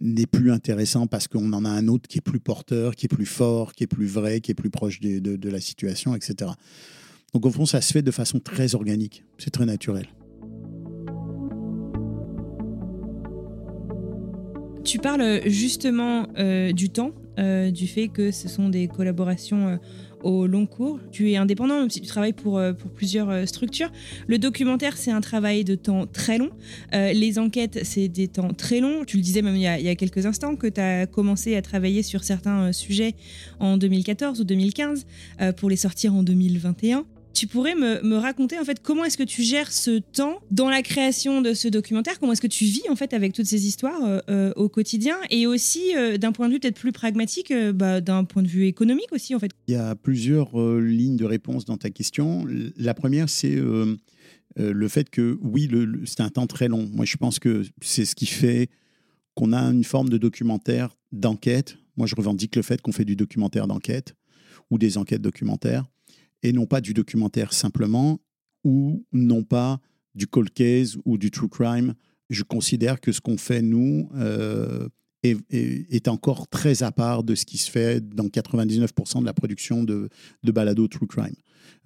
[0.00, 3.08] n'est plus intéressant parce qu'on en a un autre qui est plus porteur, qui est
[3.08, 6.50] plus fort, qui est plus vrai, qui est plus proche de, la situation, etc.
[7.32, 9.24] Donc au fond, ça se fait de façon très organique.
[9.38, 10.08] C'est très naturel.
[14.84, 19.76] Tu parles justement euh, du temps, euh, du fait que ce sont des collaborations euh,
[20.24, 20.98] au long cours.
[21.12, 23.92] Tu es indépendant, même si tu travailles pour, euh, pour plusieurs euh, structures.
[24.26, 26.50] Le documentaire, c'est un travail de temps très long.
[26.94, 29.04] Euh, les enquêtes, c'est des temps très longs.
[29.04, 31.06] Tu le disais même il y a, il y a quelques instants que tu as
[31.06, 33.14] commencé à travailler sur certains euh, sujets
[33.60, 35.06] en 2014 ou 2015
[35.40, 37.04] euh, pour les sortir en 2021.
[37.34, 40.70] Tu pourrais me, me raconter en fait comment est-ce que tu gères ce temps dans
[40.70, 42.20] la création de ce documentaire?
[42.20, 45.16] Comment est-ce que tu vis en fait avec toutes ces histoires euh, euh, au quotidien?
[45.30, 48.66] Et aussi euh, d'un point de vue peut-être plus pragmatique, bah, d'un point de vue
[48.66, 49.50] économique aussi en fait.
[49.66, 52.46] Il y a plusieurs lignes de réponse dans ta question.
[52.76, 53.56] La première, c'est
[54.56, 55.68] le fait que, oui,
[56.04, 56.88] c'est un temps très long.
[56.92, 58.68] Moi, je pense que c'est ce qui fait
[59.34, 61.76] qu'on a une forme de documentaire d'enquête.
[61.96, 64.14] Moi, je revendique le fait qu'on fait du documentaire d'enquête
[64.70, 65.84] ou des enquêtes documentaires
[66.44, 68.20] et non pas du documentaire simplement
[68.62, 69.80] ou non pas
[70.14, 71.94] du cold case ou du true crime.
[72.30, 74.88] Je considère que ce qu'on fait, nous, euh,
[75.24, 79.82] est, encore très à part de ce qui se fait dans 99% de la production
[79.82, 80.10] de,
[80.42, 81.34] balado true crime.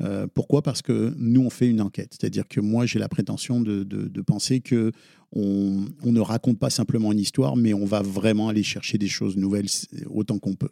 [0.01, 0.63] Euh, pourquoi?
[0.63, 2.17] Parce que nous, on fait une enquête.
[2.19, 4.93] C'est-à-dire que moi, j'ai la prétention de, penser que
[5.33, 9.37] on, ne raconte pas simplement une histoire, mais on va vraiment aller chercher des choses
[9.37, 9.69] nouvelles
[10.07, 10.71] autant qu'on peut.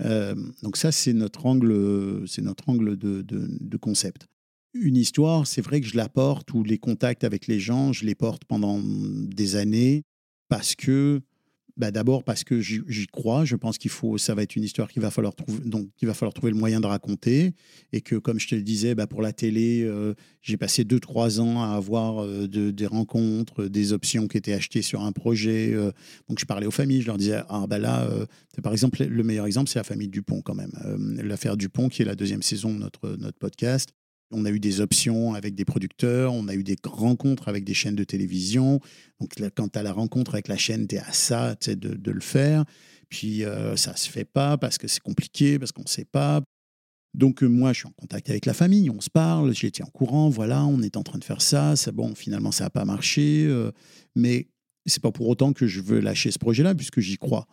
[0.00, 4.26] Euh, donc ça, c'est notre angle, c'est notre angle de, de- de concept.
[4.74, 8.04] Une histoire, c'est vrai que je la porte, ou les contacts avec les gens, je
[8.04, 10.02] les porte pendant des années,
[10.48, 11.20] parce que,
[11.76, 14.88] bah d'abord parce que j'y crois, je pense qu'il faut, ça va être une histoire
[14.88, 17.52] qu'il va falloir trouver, donc qu'il va falloir trouver le moyen de raconter,
[17.92, 21.00] et que comme je te le disais, bah, pour la télé, euh, j'ai passé deux
[21.00, 25.12] trois ans à avoir euh, de- des rencontres, des options qui étaient achetées sur un
[25.12, 25.72] projet.
[25.74, 25.90] euh,
[26.28, 28.08] donc je parlais aux familles, je leur disais ah bah là,
[28.62, 30.70] par exemple le meilleur exemple, c'est la famille Dupont quand même,
[31.22, 33.90] l'affaire Dupont qui est la deuxième saison de notre notre podcast.
[34.30, 37.74] On a eu des options avec des producteurs, on a eu des rencontres avec des
[37.74, 38.80] chaînes de télévision.
[39.20, 42.10] Donc, là, quand tu as la rencontre avec la chaîne, tu es à ça de,
[42.10, 42.64] le faire.
[43.08, 46.42] Puis, euh, ça se fait pas parce que c'est compliqué, parce qu'on ne sait pas.
[47.12, 49.84] Donc, euh, moi, je suis en contact avec la famille, on se parle, j'ai été
[49.84, 51.74] en courant, voilà, on est en train de faire ça.
[51.92, 53.44] bon, finalement, ça n'a pas marché.
[53.46, 53.70] euh,
[54.16, 54.48] mais
[54.86, 57.46] c'est pas pour autant que je veux lâcher ce projet-là, puisque j'y crois.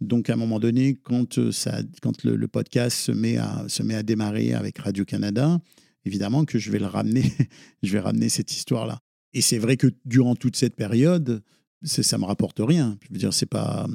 [0.00, 3.82] Donc, à un moment donné, quand, ça, quand le, le podcast se met, à, se
[3.82, 5.60] met à démarrer avec Radio-Canada,
[6.04, 7.32] évidemment que je vais le ramener,
[7.82, 9.00] je vais ramener cette histoire-là.
[9.32, 11.42] Et c'est vrai que durant toute cette période,
[11.82, 12.96] ça me rapporte rien.
[13.02, 13.86] Je veux dire, c'est pas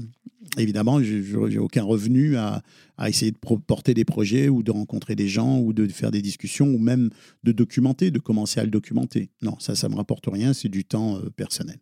[0.57, 2.61] évidemment, je n'ai aucun revenu à,
[2.97, 6.21] à, essayer de porter des projets ou de rencontrer des gens ou de faire des
[6.21, 7.09] discussions ou même
[7.43, 9.29] de documenter, de commencer à le documenter.
[9.41, 11.79] Non, ça, ça me rapporte rien, c'est du temps euh, personnel.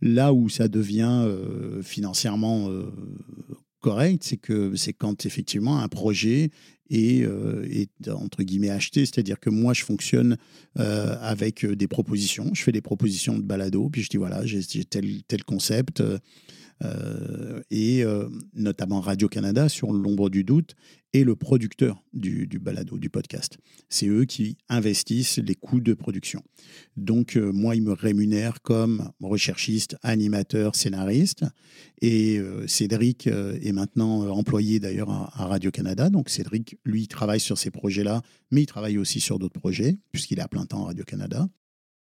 [0.00, 2.90] Là où ça devient euh, financièrement euh,
[3.80, 6.50] correct, c'est que c'est quand effectivement un projet
[6.90, 7.28] est,
[7.70, 10.36] est, entre guillemets acheté, c'est-à-dire que moi je fonctionne
[10.76, 15.22] avec des propositions, je fais des propositions de balado, puis je dis voilà j'ai tel
[15.26, 16.18] tel concept, euh,
[17.70, 20.74] et euh, notamment Radio-Canada sur l'ombre du doute
[21.12, 23.56] et le producteur du, balado, du podcast.
[23.88, 26.42] C'est eux qui investissent les coûts de production.
[26.96, 31.44] Donc, euh, moi, ils me rémunèrent comme recherchiste, animateur, scénariste.
[32.00, 36.10] Et Cédric est maintenant employé d'ailleurs à, à Radio-Canada.
[36.10, 40.38] Donc, Cédric, lui, travaille sur ces projets-là, mais il travaille aussi sur d'autres projets, puisqu'il
[40.38, 41.48] est à plein temps à Radio-Canada.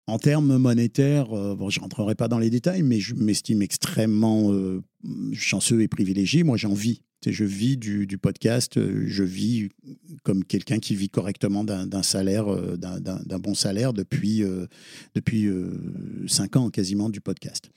[0.09, 4.51] En termes monétaires, euh, bon, je rentrerai pas dans les détails, mais je m'estime extrêmement
[4.51, 4.81] euh,
[5.33, 6.43] chanceux et privilégié.
[6.43, 7.03] Moi, j'en vis.
[7.25, 9.69] Je vis du, podcast, euh, je vis
[10.23, 12.45] comme quelqu'un qui vit correctement d'un salaire,
[12.77, 14.43] d'un bon salaire depuis,
[15.15, 15.49] depuis
[16.27, 17.71] cinq ans quasiment du podcast.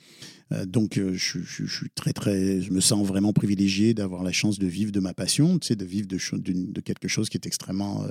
[0.67, 4.93] Donc, je, suis très, très, je me sens vraiment privilégié d'avoir la chance de vivre
[4.93, 8.07] de ma passion, de vivre de, quelque chose qui est extrêmement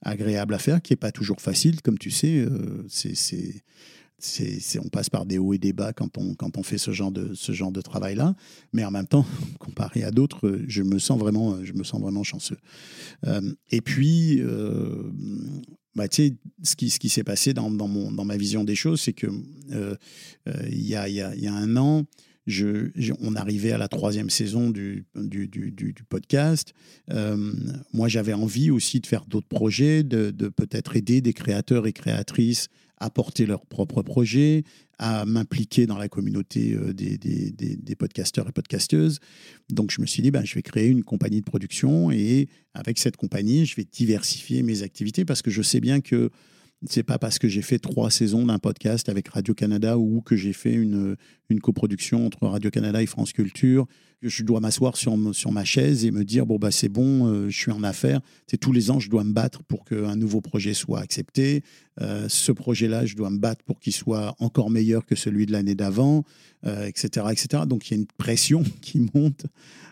[0.00, 2.46] agréable à faire, qui n'est pas toujours facile, comme tu sais.
[4.40, 6.90] Euh, on passe par des hauts et des bas quand on, quand on fait ce
[6.90, 8.34] genre de, ce genre de travail-là.
[8.72, 9.26] Mais en même temps,
[9.58, 12.58] comparé à d'autres, je me sens vraiment, je me sens vraiment chanceux.
[13.26, 15.10] Euh, et puis, euh,
[15.94, 19.00] bah, ce qui, ce qui s'est passé dans, dans, mon, dans ma vision des choses,
[19.00, 19.26] c'est que
[20.68, 22.04] il y, a, y, a, y a un an,
[22.46, 26.74] je, on arrivait à la troisième saison du, du, podcast.
[27.10, 27.52] Euh,
[27.92, 32.68] moi, j'avais envie aussi de faire d'autres projets, de peut-être aider des créateurs et créatrices
[32.98, 34.64] à porter leurs propres projets,
[34.98, 39.18] à m'impliquer dans la communauté euh, des, des, des, podcasteurs et podcasteuses.
[39.70, 42.98] Donc, je me suis dit, ben, je vais créer une compagnie de production et avec
[42.98, 46.30] cette compagnie, je vais diversifier mes activités parce que je sais bien que
[46.88, 50.52] c'est pas parce que j'ai fait trois saisons d'un podcast avec Radio-Canada ou que j'ai
[50.52, 51.16] fait une,
[51.62, 53.86] coproduction entre Radio-Canada et France Culture
[54.22, 57.26] que je dois m'asseoir sur, sur ma chaise et me dire bon, bah, c'est bon,
[57.26, 58.20] euh, je suis en affaires.
[58.46, 61.62] C'est tous les ans, je dois me battre pour qu'un nouveau projet soit accepté.
[62.00, 65.52] Euh, ce projet-là, je dois me battre pour qu'il soit encore meilleur que celui de
[65.52, 66.24] l'année d'avant,
[66.64, 67.64] etc., euh, etc.
[67.66, 69.44] Donc il y a une pression qui monte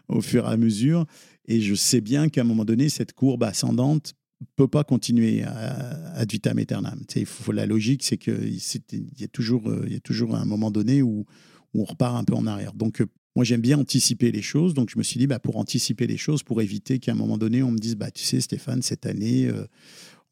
[0.09, 1.05] au fur et à mesure.
[1.47, 4.15] Et je sais bien qu'à un moment donné, cette courbe ascendante
[4.57, 7.01] peut pas continuer à, ad vitam aeternam.
[7.15, 10.45] Il faut, la logique, c'est qu'il y, a toujours, euh, il y a toujours un
[10.45, 11.27] moment donné où,
[11.73, 12.73] on repart un peu en arrière.
[12.73, 14.75] Donc, euh, moi, j'aime bien anticiper les choses.
[14.75, 17.39] Donc, je me suis dit, bah, pour anticiper les choses, pour éviter qu'à un moment
[17.39, 19.67] donné, on me dise, bah, tu sais, Stéphane, cette année, euh,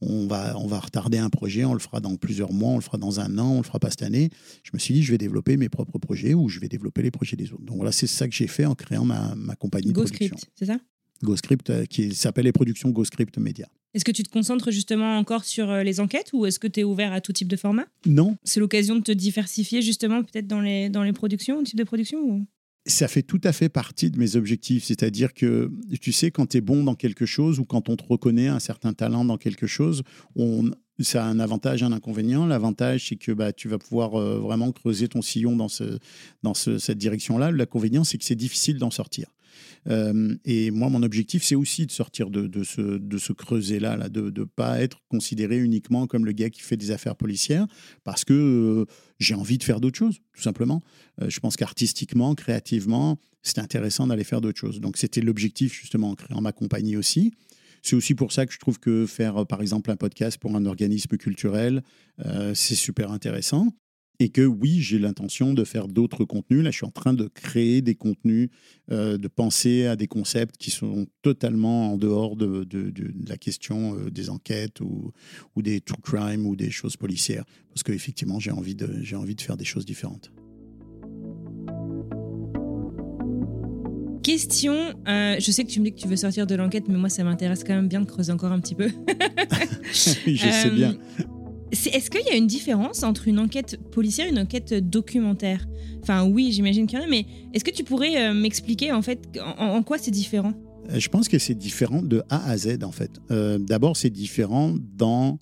[0.01, 2.83] on, va, on va retarder un projet, on le fera dans plusieurs mois, on le
[2.83, 4.31] fera dans un an, on le fera pas cette année.
[4.65, 7.13] Je me suis dit, je vais développer mes propres projets ou je vais développer les
[7.13, 7.65] projets des autres.
[7.65, 10.37] Donc, voilà, c'est ça que j'ai fait en créant ma, ma compagnie de production.
[10.57, 10.79] C'est ça?
[11.23, 13.69] GoScript, qui s'appelle les productions GoScript Media.
[13.95, 16.81] Est-ce que tu te concentres justement encore sur euh, les enquêtes ou est-ce que tu
[16.81, 17.87] es ouvert à tout type de format?
[18.07, 18.37] Non.
[18.45, 22.21] C'est l'occasion de te diversifier justement peut-être dans les, dans les productions, type de production
[22.21, 22.47] ou?
[22.87, 24.85] Ça fait tout à fait partie de mes objectifs.
[24.85, 28.05] C'est-à-dire que, tu sais, quand tu es bon dans quelque chose ou quand on te
[28.05, 30.03] reconnaît un certain talent dans quelque chose,
[30.37, 32.47] on, ça a un avantage, un inconvénient.
[32.47, 35.99] L'avantage, c'est que bah, tu vas pouvoir euh, vraiment creuser ton sillon dans, ce,
[36.43, 37.51] dans cette direction-là.
[37.51, 39.27] L'inconvénient, c'est que c'est difficile d'en sortir.
[39.89, 44.33] Euh, et moi, mon objectif, c'est aussi de sortir de, de ce, creuset-là, là, de
[44.37, 47.67] ne pas être considéré uniquement comme le gars qui fait des affaires policières,
[48.05, 48.85] parce que euh,
[49.19, 50.83] j'ai envie de faire d'autres choses, tout simplement.
[51.23, 54.81] Euh, je pense qu'artistiquement, créativement, c'est intéressant d'aller faire d'autres choses.
[54.81, 57.33] Donc, c'était l'objectif, justement, en créant ma compagnie aussi.
[57.83, 60.67] C'est aussi pour ça que je trouve que faire, par exemple, un podcast pour un
[60.67, 61.85] organisme culturel,
[62.53, 63.69] c'est super intéressant
[64.21, 66.63] et que oui, j'ai l'intention de faire d'autres contenus.
[66.65, 68.51] Là, je suis en train de créer des contenus,
[68.91, 72.93] euh, de penser à des concepts qui sont totalement en dehors de, de,
[73.29, 75.13] la question euh, des enquêtes ou,
[75.55, 77.45] ou, des true crime ou des choses policières.
[77.71, 80.33] Parce qu'effectivement, j'ai envie, j'ai envie de faire des choses différentes.
[84.25, 84.75] Question,
[85.07, 87.09] euh, je sais que tu me dis que tu veux sortir de l'enquête, mais moi
[87.09, 88.89] ça m'intéresse quand même bien de creuser encore un petit peu.
[89.91, 90.99] je sais bien.
[91.71, 95.67] Est-ce qu'il y a une différence entre une enquête policière et une enquête documentaire?
[96.03, 99.03] Enfin, oui, j'imagine qu'il y en a, mais est-ce que tu pourrais euh, m'expliquer en
[99.03, 100.55] fait en, quoi c'est différent?
[100.91, 103.11] Euh, Je pense que c'est différent de A à Z en fait.
[103.31, 105.39] Euh, d'abord, c'est différent dans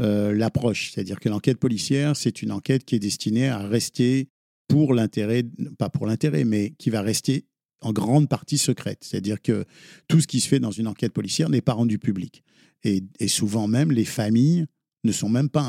[0.00, 4.28] l'approche, c'est-à-dire que l'enquête policière, c'est une enquête qui est destinée à rester
[4.68, 5.42] pour l'intérêt,
[5.76, 7.46] pas pour l'intérêt, mais qui va rester
[7.80, 9.00] en grande partie secrète.
[9.02, 9.64] C'est-à-dire que
[10.06, 12.44] tout ce qui se fait dans une enquête policière n'est pas rendu public.
[12.84, 14.66] Et, et souvent même, les familles
[15.08, 15.66] ne sont même pas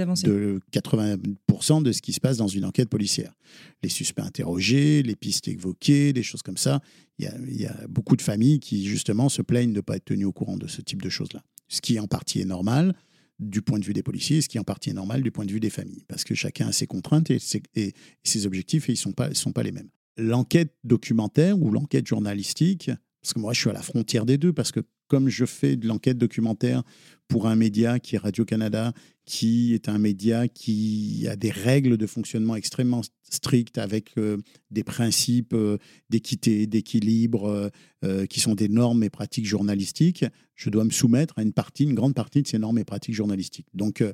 [0.00, 0.26] avancées.
[0.26, 3.34] de 80% de ce qui se passe dans une enquête policière.
[3.82, 6.80] Les suspects interrogés, les pistes évoquées, des choses comme ça.
[7.18, 9.80] Il y a, il y a beaucoup de familles qui, justement, se plaignent de ne
[9.80, 11.42] pas être tenues au courant de ce type de choses-là.
[11.68, 12.94] Ce qui, en partie, est normal
[13.38, 15.52] du point de vue des policiers, ce qui, en partie, est normal du point de
[15.52, 16.04] vue des familles.
[16.08, 19.12] Parce que chacun a ses contraintes et ses, et ses objectifs et ils ne sont,
[19.12, 19.90] pas, sont pas les mêmes.
[20.16, 24.52] L'enquête documentaire ou l'enquête journalistique, parce que moi, je suis à la frontière des deux,
[24.52, 26.82] parce que comme je fais de l'enquête documentaire
[27.28, 28.92] pour un média qui est Radio-Canada,
[29.24, 34.36] qui est un média qui a des règles de fonctionnement extrêmement strictes avec euh,
[34.70, 35.78] des principes euh,
[36.10, 37.70] d'équité, d'équilibre,
[38.04, 41.84] euh, qui sont des normes et pratiques journalistiques, je dois me soumettre à une partie,
[41.84, 43.68] une grande partie de ces normes et pratiques journalistiques.
[43.72, 44.04] Donc,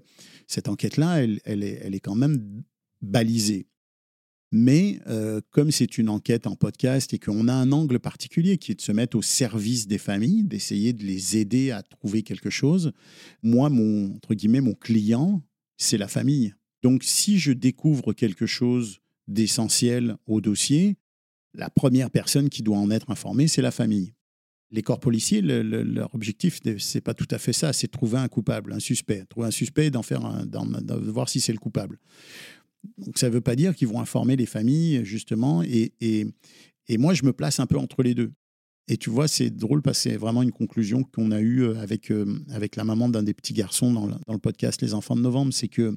[0.46, 2.62] cette enquête-là, elle est quand même
[3.02, 3.66] balisée.
[4.52, 8.72] Mais euh, comme c'est une enquête en podcast et qu'on a un angle particulier qui
[8.72, 12.50] est de se mettre au service des familles, d'essayer de les aider à trouver quelque
[12.50, 12.92] chose,
[13.42, 15.42] moi, mon, entre guillemets, mon client,
[15.76, 16.54] c'est la famille.
[16.82, 20.96] Donc si je découvre quelque chose d'essentiel au dossier,
[21.54, 24.14] la première personne qui doit en être informée, c'est la famille.
[24.72, 28.18] Les corps policiers, le- le- leur objectif, c'est pas tout à fait ça, c'est trouver
[28.18, 29.24] un coupable, un suspect.
[29.28, 31.98] Trouver un suspect, d'en faire un, de voir si c'est le coupable.
[32.98, 35.62] Donc ça ne veut pas dire qu'ils vont informer les familles, justement.
[35.62, 36.26] Et, et,
[36.88, 38.32] et moi, je me place un peu entre les deux.
[38.88, 42.10] Et tu vois, c'est drôle parce que c'est vraiment une conclusion qu'on a eue avec,
[42.10, 45.14] euh, avec la maman d'un des petits garçons dans le, dans le podcast Les Enfants
[45.14, 45.52] de Novembre.
[45.52, 45.96] C'est que,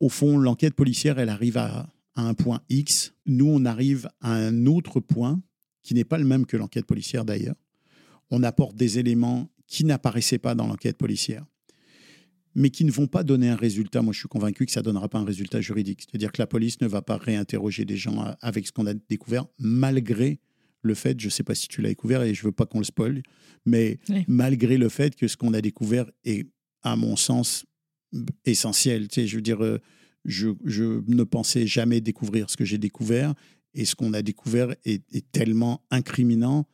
[0.00, 3.14] au fond, l'enquête policière, elle arrive à un point X.
[3.26, 5.40] Nous, on arrive à un autre point
[5.82, 7.56] qui n'est pas le même que l'enquête policière d'ailleurs.
[8.30, 11.44] On apporte des éléments qui n'apparaissaient pas dans l'enquête policière
[12.54, 14.02] mais qui ne vont pas donner un résultat.
[14.02, 16.02] Moi, je suis convaincu que ça ne donnera pas un résultat juridique.
[16.02, 19.46] C'est-à-dire que la police ne va pas réinterroger des gens avec ce qu'on a découvert,
[19.58, 20.38] malgré
[20.82, 22.66] le fait, je ne sais pas si tu l'as découvert et je ne veux pas
[22.66, 23.22] qu'on le spoil,
[23.64, 24.24] mais Oui.
[24.26, 26.48] malgré le fait que ce qu'on a découvert est,
[26.82, 27.64] à mon sens,
[28.44, 29.08] essentiel.
[29.08, 29.78] Tu sais, je veux dire, euh,
[30.24, 33.32] je, je ne pensais jamais découvrir ce que j'ai découvert
[33.74, 36.66] et ce qu'on a découvert est, est tellement incriminant,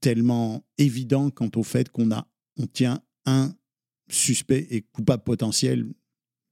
[0.00, 2.26] tellement évident quant au fait qu'on a,
[2.58, 3.54] on tient un
[4.08, 5.86] suspect et coupable potentiel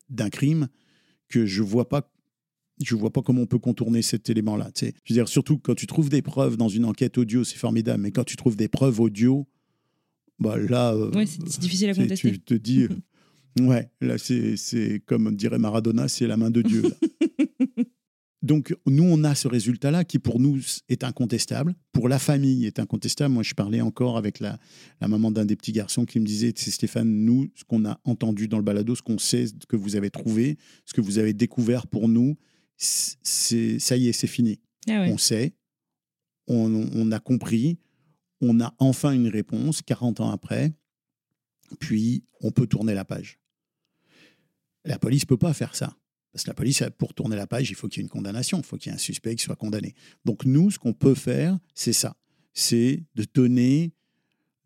[0.08, 0.68] d'un crime
[1.28, 2.12] que je vois pas
[2.82, 4.70] je vois pas comment on peut contourner cet élément-là.
[4.74, 8.02] Je veux dire, surtout quand tu trouves des preuves dans une enquête audio, c'est formidable,
[8.02, 9.46] mais quand tu trouves des preuves audio,
[10.38, 12.30] bah là, euh, Ouais, c'est difficile à contester.
[12.30, 16.62] tu te dis, euh, ouais, là c'est c'est comme dirait Maradona, c'est la main de
[16.62, 16.82] Dieu.
[16.82, 16.88] là.
[18.42, 21.74] Donc, nous, on a ce résultat-là qui, pour nous, est incontestable.
[21.92, 23.35] Pour la famille, est incontestable.
[23.35, 24.59] Moi, je parlais encore avec la,
[25.00, 28.00] la maman d'un des petits garçons qui me disait, c'est Stéphane, nous, ce qu'on a
[28.05, 31.18] entendu dans le balado, ce qu'on sait, ce que vous avez trouvé, ce que vous
[31.18, 32.37] avez découvert pour nous,
[32.76, 34.59] c'est ça y est, c'est fini.
[34.88, 35.12] Ah ouais.
[35.12, 35.53] On sait,
[36.46, 37.79] on, on a compris,
[38.40, 40.72] on a enfin une réponse 40 ans après,
[41.79, 43.38] puis on peut tourner la page.
[44.87, 45.94] La police peut pas faire ça.
[46.32, 48.58] Parce que la police, pour tourner la page, il faut qu'il y ait une condamnation,
[48.58, 49.94] il faut qu'il y ait un suspect qui soit condamné.
[50.24, 52.16] Donc nous, ce qu'on peut faire, c'est ça.
[52.52, 53.92] C'est de donner,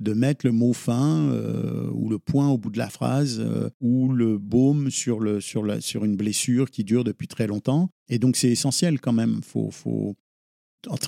[0.00, 3.70] de mettre le mot fin euh, ou le point au bout de la phrase euh,
[3.80, 7.90] ou le baume sur, une blessure qui dure depuis très longtemps.
[8.08, 9.40] Et donc c'est essentiel quand même.
[9.42, 10.16] Faut, faut,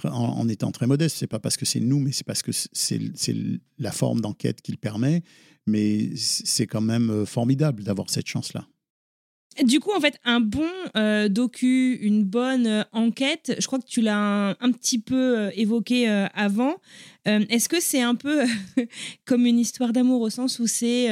[0.04, 3.00] en, étant très modeste, c'est pas parce que c'est nous, mais c'est parce que c'est
[3.14, 3.36] c'est
[3.78, 5.22] la forme d'enquête qui le permet.
[5.66, 8.68] Mais c'est quand même euh, formidable d'avoir cette chance-là.
[9.64, 13.86] Du coup, en fait, un bon euh, docu, une bonne euh, enquête, je crois que
[13.86, 16.76] tu l'as un, petit peu euh, évoqué avant.
[17.24, 18.44] Est-ce que c'est un peu
[19.24, 21.08] comme une histoire d'amour au sens où c'est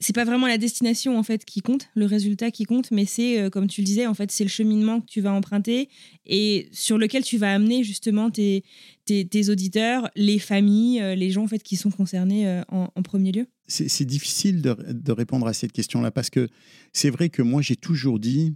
[0.00, 3.50] c'est pas vraiment la destination en fait qui compte, le résultat qui compte, mais c'est
[3.50, 5.90] comme tu le disais, en fait, c'est le cheminement que tu vas emprunter
[6.24, 8.64] et sur lequel tu vas amener justement tes,
[9.04, 13.32] tes, auditeurs, les familles, euh, les gens en fait qui sont concernés euh, en, premier
[13.32, 13.46] lieu.
[13.66, 16.48] C'est difficile de, répondre à cette question-là parce que
[16.92, 18.54] c'est vrai que moi, j'ai toujours dit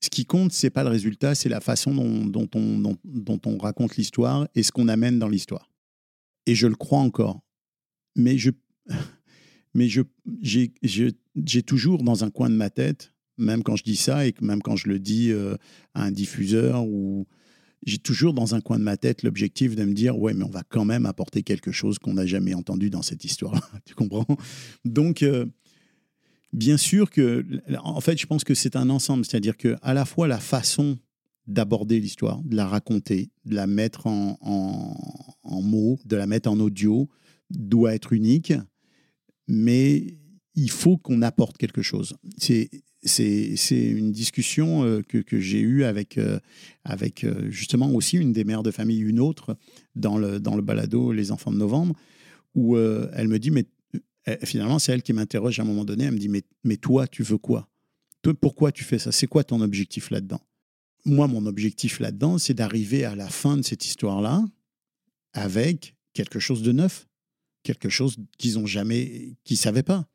[0.00, 4.62] ce qui compte, c'est pas le résultat, c'est la façon dont, on, raconte l'histoire et
[4.62, 5.70] ce qu'on amène dans l'histoire.
[6.46, 7.40] Et je le crois encore.
[8.16, 8.50] Mais je,
[9.74, 14.34] mais j'ai, toujours dans un coin de ma tête, même quand je dis ça et
[14.40, 15.56] même quand je le dis euh,
[15.94, 17.26] à un diffuseur ou
[17.84, 20.50] j'ai toujours dans un coin de ma tête l'objectif de me dire ouais mais on
[20.50, 24.26] va quand même apporter quelque chose qu'on n'a jamais entendu dans cette histoire tu comprends?
[24.84, 25.46] Donc euh,
[26.52, 27.44] bien sûr que
[27.82, 29.24] en fait je pense que c'est un ensemble.
[29.24, 30.98] C'est-à-dire que à la fois la façon
[31.46, 34.96] d'aborder l'histoire de la raconter de la mettre en, en,
[35.42, 37.08] en mots de la mettre en audio
[37.50, 38.52] doit être unique.
[39.48, 40.18] Mais
[40.54, 42.16] il faut qu'on apporte quelque chose.
[42.38, 42.70] C'est
[43.02, 46.38] c'est une discussion euh, que, j'ai eue avec, euh,
[46.88, 49.56] euh, justement aussi une des mères de famille, une autre,
[49.94, 51.94] dans le, dans le balado Les enfants de novembre,
[52.54, 53.66] où elle me dit, mais
[54.44, 57.06] finalement, c'est elle qui m'interroge à un moment donné, elle me dit, mais, mais toi,
[57.06, 57.68] tu veux quoi?
[58.22, 59.12] Toi, pourquoi tu fais ça?
[59.12, 60.40] C'est quoi ton objectif là-dedans?
[61.06, 64.44] Moi, mon objectif là-dedans, c'est d'arriver à la fin de cette histoire-là
[65.32, 67.08] avec quelque chose de neuf,
[67.62, 70.06] quelque chose qu'ils ont jamais, qu'ils savaient pas.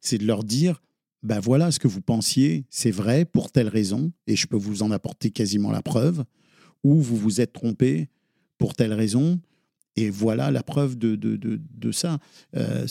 [0.00, 0.82] C'est de leur dire,
[1.24, 4.82] ben voilà, ce que vous pensiez, c'est vrai pour telle raison, et je peux vous
[4.82, 6.24] en apporter quasiment la preuve,
[6.84, 8.10] ou vous vous êtes trompé
[8.58, 9.40] pour telle raison,
[9.96, 12.18] et voilà la preuve de, de, de, ça.
[12.56, 12.86] Euh,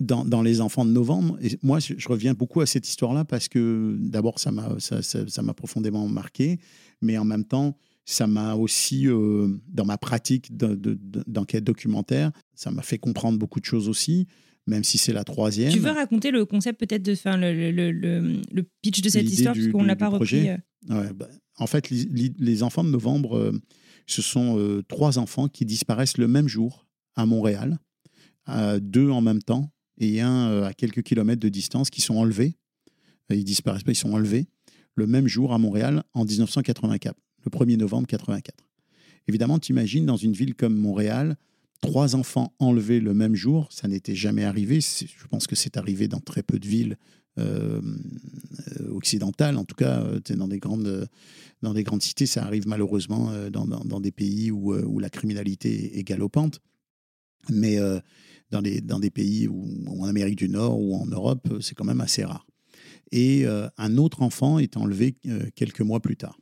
[0.00, 3.48] dans, dans Les Enfants de Novembre, et moi, je, reviens beaucoup à cette histoire-là parce
[3.48, 5.00] que d'abord, ça m'a ça,
[5.54, 6.60] profondément marqué,
[7.02, 7.76] mais en même temps,
[8.06, 12.98] ça m'a aussi, euh, dans ma pratique de- de- de- d'enquête documentaire, ça m'a fait
[12.98, 14.26] comprendre beaucoup de choses aussi,
[14.66, 15.72] même si c'est la troisième.
[15.72, 19.54] Tu veux raconter le concept peut-être de enfin, le, le, le, pitch de cette histoire
[19.54, 20.48] du- parce qu'on du- l'a pas repris.
[20.48, 20.56] euh.
[20.88, 23.52] Ouais, bah, en fait, les, enfants de novembre, euh,
[24.06, 26.86] ce sont euh, trois enfants qui disparaissent le même jour
[27.16, 27.78] à Montréal,
[28.48, 32.56] euh, deux en même temps et un à quelques kilomètres de distance qui sont enlevés.
[33.30, 34.46] Ils disparaissent pas, ils sont enlevés
[34.96, 38.64] le même jour à Montréal en 1984, le 1er novembre 84.
[39.26, 41.36] Évidemment, tu imagines dans une ville comme Montréal,
[41.84, 44.80] trois enfants enlevés le même jour, ça n'était jamais arrivé.
[44.80, 46.96] Je pense que c'est arrivé dans très peu de villes
[47.38, 47.80] euh,
[48.80, 51.08] euh, occidentales, en tout cas, euh, dans des grandes,
[51.62, 56.60] dans des grandes cités, ça arrive malheureusement dans, des pays où, la criminalité est galopante.
[57.50, 57.78] Mais
[58.50, 61.84] dans, les, dans des pays où, en Amérique du Nord ou en Europe, c'est quand
[61.84, 62.46] même assez rare.
[63.12, 65.16] Et un autre enfant est enlevé
[65.54, 66.38] quelques mois plus tard.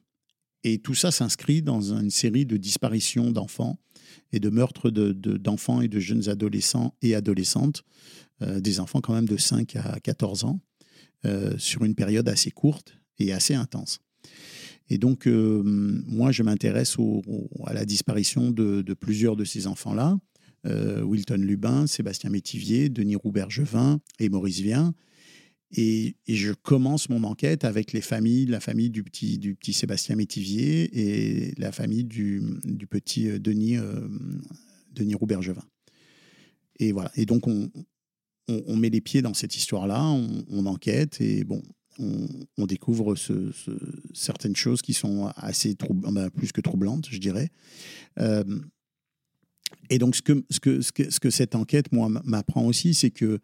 [0.65, 3.79] Et tout ça s'inscrit dans une série de disparitions d'enfants
[4.33, 7.83] et de meurtres de- de- d'enfants et de jeunes adolescents et adolescentes,
[8.43, 10.61] euh, des enfants quand même de 5 à 14 ans,
[11.25, 14.01] euh, sur une période assez courte et assez intense.
[14.89, 16.97] Et donc, euh, moi, je m'intéresse
[17.65, 20.19] à la disparition de, de plusieurs de ces enfants-là.
[20.65, 24.95] Wilton Lubin, Sébastien Métivier, Denis Roubergevin et Maurice Vien.
[25.75, 30.17] Et, je commence mon enquête avec les familles, la famille du petit, du petit Sébastien
[30.17, 34.09] Métivier et la famille du, du petit euh, Denis, euh,
[34.93, 35.65] Denis Roubergevin.
[36.79, 37.11] Et voilà.
[37.17, 37.71] Et donc, on,
[38.49, 41.63] on, met les pieds dans cette histoire-là, on, enquête et bon,
[41.99, 43.71] on, découvre ce- ce-
[44.13, 47.51] certaines choses qui sont assez troub- ben, plus que troublantes, je dirais.
[48.19, 48.45] Euh,
[49.91, 52.95] et donc, ce que, ce, que, ce, que, ce que cette enquête, moi, m'apprend aussi,
[52.95, 53.41] c'est que,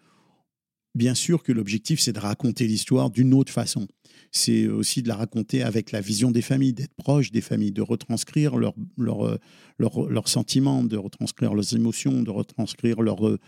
[0.95, 3.87] bien sûr, que l'objectif, c'est de raconter l'histoire d'une autre façon.
[4.31, 7.83] C'est aussi de la raconter avec la vision des familles, d'être proche des familles, de
[7.83, 9.39] retranscrire leurs leur, euh,
[9.79, 13.39] leur, sentiments, de retranscrire leurs émotions, de retranscrire leur, euh,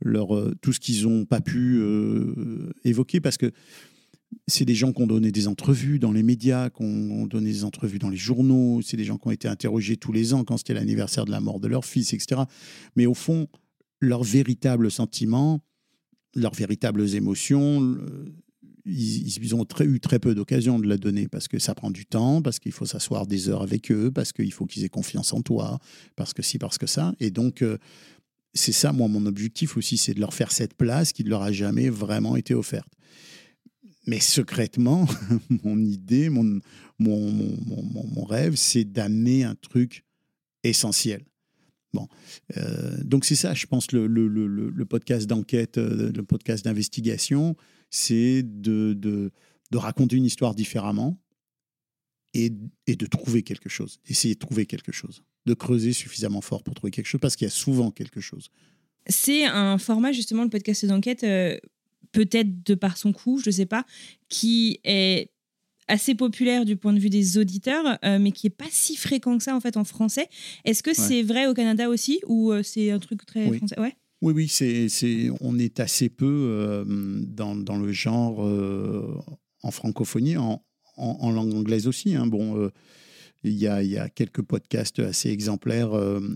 [0.00, 1.82] leur, euh, tout ce qu'ils n'ont pas pu
[2.84, 3.52] évoquer, parce que
[4.46, 7.64] c'est des gens qui ont donné des entrevues dans les médias, qui ont donné des
[7.64, 10.58] entrevues dans les journaux, c'est des gens qui ont été interrogés tous les ans quand
[10.58, 12.42] c'était l'anniversaire de la mort de leur fils, etc.
[12.94, 13.48] Mais au fond,
[14.00, 15.60] leurs véritables sentiments,
[16.40, 17.96] leurs véritables émotions,
[18.84, 22.06] ils, ont très- eu très peu d'occasion de la donner parce que ça prend du
[22.06, 25.32] temps, parce qu'il faut s'asseoir des heures avec eux, parce qu'il faut qu'ils aient confiance
[25.32, 25.78] en toi,
[26.16, 27.14] parce que si, parce que ça.
[27.20, 27.76] Et donc, euh,
[28.54, 31.42] c'est ça, moi, mon objectif aussi, c'est de leur faire cette place qui ne leur
[31.42, 32.88] a jamais vraiment été offerte.
[34.06, 35.06] Mais secrètement,
[35.64, 36.60] mon idée, mon,
[36.98, 40.02] mon, mon- mon rêve, c'est d'amener un truc
[40.64, 41.22] essentiel.
[42.56, 47.56] Euh, donc c'est ça, je pense, le, podcast d'enquête, euh, le podcast d'investigation,
[47.90, 49.30] c'est de,
[49.72, 51.18] raconter une histoire différemment
[52.34, 56.74] et, de trouver quelque chose, d'essayer de trouver quelque chose, de creuser suffisamment fort pour
[56.74, 58.50] trouver quelque chose, parce qu'il y a souvent quelque chose.
[59.06, 61.58] C'est un format, justement, le podcast d'enquête, euh,
[62.12, 63.84] peut-être de par son coût, je ne sais pas,
[64.28, 65.30] qui est
[65.88, 69.36] assez populaire du point de vue des auditeurs, euh, mais qui est pas si fréquent
[69.38, 70.28] que ça en fait en français.
[70.64, 73.58] Est-ce que c'est vrai au Canada aussi ou euh, c'est un truc très Oui.
[73.58, 73.78] français?
[73.80, 73.94] Ouais.
[74.20, 76.84] Oui, oui, c'est, c'est, on est assez peu euh,
[77.26, 78.40] dans, dans le genre
[79.62, 80.62] en francophonie, en,
[80.96, 82.14] en, en langue anglaise aussi.
[82.16, 82.26] hein.
[82.26, 82.70] Bon,
[83.44, 85.92] il y, a, il y a quelques podcasts assez exemplaires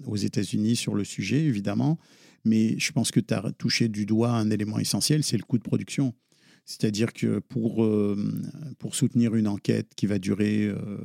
[0.07, 1.99] aux États-Unis sur le sujet, évidemment,
[2.45, 5.59] mais je pense que tu as touché du doigt un élément essentiel, c'est le coût
[5.59, 6.15] de production.
[6.65, 8.17] C'est-à-dire que pour, euh,
[8.79, 10.99] pour soutenir une enquête qui va durer euh,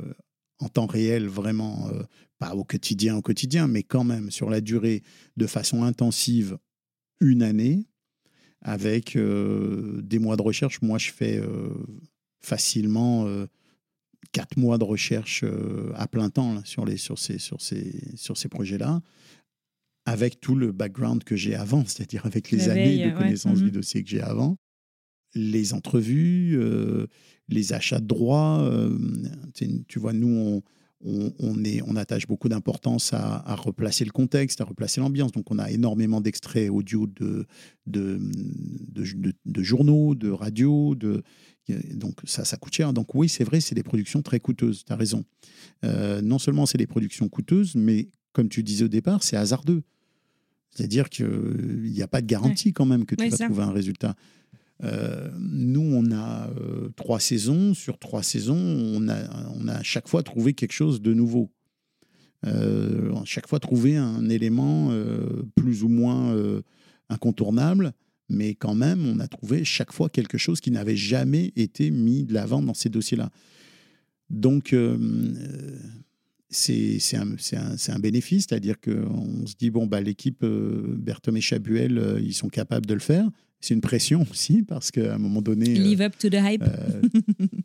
[0.59, 2.03] en temps réel, vraiment, euh,
[2.39, 5.03] pas au quotidien, au quotidien, mais quand même sur la durée,
[5.35, 6.57] de façon intensive,
[7.19, 7.87] une année,
[8.61, 10.81] avec des mois de recherche.
[10.81, 11.39] Moi, je fais
[12.41, 13.27] facilement
[14.31, 15.45] quatre mois de recherche
[15.93, 19.01] à plein temps là, sur, les, sur ces, sur ces, sur ces projets-là,
[20.05, 23.13] avec tout le background que j'ai avant, c'est-à-dire avec les La années veille, de ouais.
[23.13, 23.65] connaissances Mhm.
[23.65, 24.57] du dossier que j'ai avant.
[25.35, 26.59] Les entrevues,
[27.49, 28.69] les achats de droits.
[29.53, 30.61] tu vois, nous,
[31.03, 35.31] on, on, est, on attache beaucoup d'importance à, replacer le contexte, à replacer l'ambiance.
[35.31, 37.45] Donc, on a énormément d'extraits audio de
[37.85, 38.19] de,
[39.45, 40.95] de, journaux, de radio.
[40.95, 41.23] De,
[41.93, 42.93] donc, ça, ça coûte cher.
[42.93, 44.83] Donc, oui, c'est vrai, c'est des productions très coûteuses.
[44.85, 45.23] Tu as raison.
[45.85, 49.83] Euh, non seulement c'est des productions coûteuses, mais comme tu disais au départ, c'est hasardeux.
[50.71, 54.15] C'est-à-dire qu'il n'y a pas de garantie quand même que tu vas trouver un résultat.
[54.83, 57.73] Euh, nous, on a euh, trois saisons.
[57.73, 61.51] Sur trois saisons, on a, on a à chaque fois trouvé quelque chose de nouveau.
[62.45, 64.91] Euh, à chaque fois trouvé un élément
[65.55, 66.35] plus ou moins
[67.09, 67.93] incontournable,
[68.29, 72.25] mais quand même, on a trouvé chaque fois quelque chose qui n'avait jamais été mis
[72.25, 73.31] de l'avant dans ces dossiers-là.
[74.29, 74.75] Donc,
[76.49, 82.21] c'est un, un, un, bénéfice, c'est-à-dire qu'on se dit, bon, bah, l'équipe Berthom et Chabuel,
[82.21, 83.27] ils sont capables de le faire
[83.59, 85.73] c'est une pression aussi parce qu'à un moment donné.
[85.73, 86.63] Live up to the hype.
[86.63, 87.01] Euh,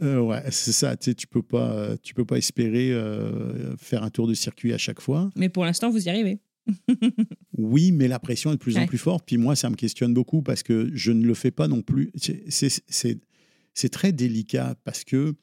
[0.02, 0.96] euh, ouais, c'est ça.
[0.96, 4.72] Tu sais, tu peux pas, tu peux pas espérer euh, faire un tour de circuit
[4.72, 5.30] à chaque fois.
[5.36, 6.40] Mais pour l'instant, vous y arrivez.
[7.58, 9.24] oui, mais la pression est de plus en plus forte.
[9.26, 12.10] Puis moi, ça me questionne beaucoup parce que je ne le fais pas non plus.
[12.14, 15.34] C'est très délicat parce que,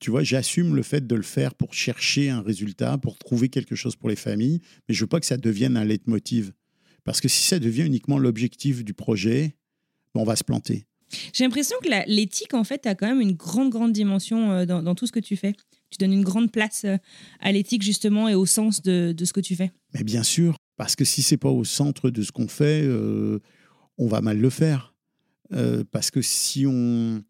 [0.00, 3.74] tu vois, j'assume le fait de le faire pour chercher un résultat, pour trouver quelque
[3.74, 6.52] chose pour les familles, mais je veux pas que ça devienne un leitmotiv.
[7.04, 9.54] Parce que si ça devient uniquement l'objectif du projet,
[10.16, 10.86] on va se planter.
[11.32, 14.94] J'ai l'impression que l'éthique, en fait, a quand même une grande, grande dimension euh, dans,
[14.94, 15.54] tout ce que tu fais.
[15.90, 16.96] Tu donnes une grande place euh,
[17.40, 19.70] à l'éthique, justement, et au sens de, ce que tu fais.
[19.94, 23.40] Mais bien sûr, parce que si c'est pas au centre de ce qu'on fait, euh,
[23.98, 24.94] on va mal le faire.
[25.92, 27.22] parce que si on,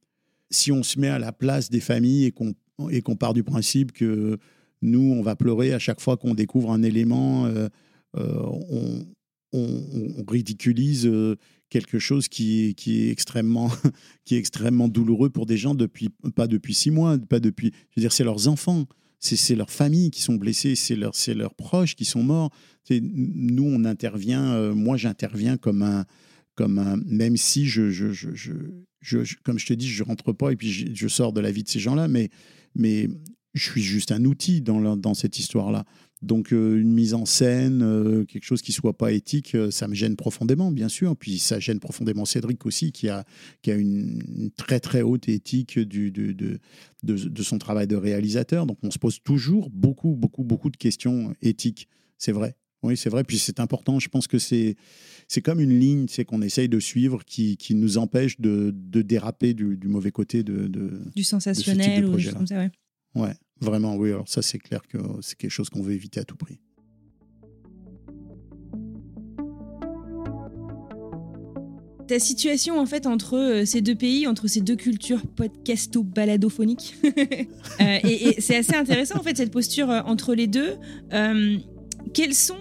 [0.51, 2.55] si on se met à la place des familles et qu'on
[2.91, 4.39] et qu'on part du principe que
[4.82, 7.49] nous, on va pleurer à chaque fois qu'on découvre un élément,
[8.14, 9.07] on,
[9.53, 11.36] on, ridiculise euh,
[11.70, 13.70] quelque chose qui, est extrêmement,
[14.24, 17.72] qui est extrêmement douloureux pour des gens depuis pas depuis six mois, pas depuis.
[17.90, 18.86] Je veux dire, c'est leurs enfants,
[19.18, 22.51] c'est leurs familles qui sont blessées, c'est leurs leurs proches qui sont morts.
[22.90, 24.53] Nous, on intervient.
[24.55, 26.05] Euh, moi, j'interviens comme un
[26.55, 28.30] comme un, même si je, je, je,
[29.03, 31.62] je, comme je te dis, je rentre pas et puis je, sors de la vie
[31.62, 32.30] de ces gens-là, mais
[32.74, 33.09] mais
[33.55, 35.84] je suis juste un outil dans, dans cette histoire-là.
[36.23, 39.87] Donc euh, une mise en scène, euh, quelque chose qui soit pas éthique, euh, ça
[39.87, 41.14] me gêne profondément, bien sûr.
[41.14, 43.25] Puis ça gêne profondément Cédric aussi, qui a,
[43.62, 46.59] qui a une, très très haute éthique du, de, de,
[47.03, 48.64] de, son travail de réalisateur.
[48.64, 51.87] Donc on se pose toujours beaucoup, beaucoup, beaucoup de questions éthiques.
[52.17, 52.57] C'est vrai.
[52.83, 53.23] Oui, c'est vrai.
[53.23, 53.99] Puis c'est important.
[53.99, 54.77] Je pense que c'est
[55.29, 59.03] c'est comme une ligne, c'est qu'on essaye de suivre qui, qui nous empêche de, de
[59.03, 62.59] déraper du, du, mauvais côté de, de du sensationnel ou comme ça.
[62.59, 62.71] Ouais.
[63.17, 63.35] ouais.
[63.61, 64.11] Vraiment, oui.
[64.11, 66.61] Alors ça, c'est clair que c'est quelque chose qu'on veut éviter à tout prix.
[72.07, 76.95] ta situation en fait entre euh, ces deux pays, entre ces deux cultures podcasto-baladophoniques.
[77.81, 80.77] Euh, et, c'est assez intéressant en fait cette posture euh, entre les deux.
[82.15, 82.55] quels sont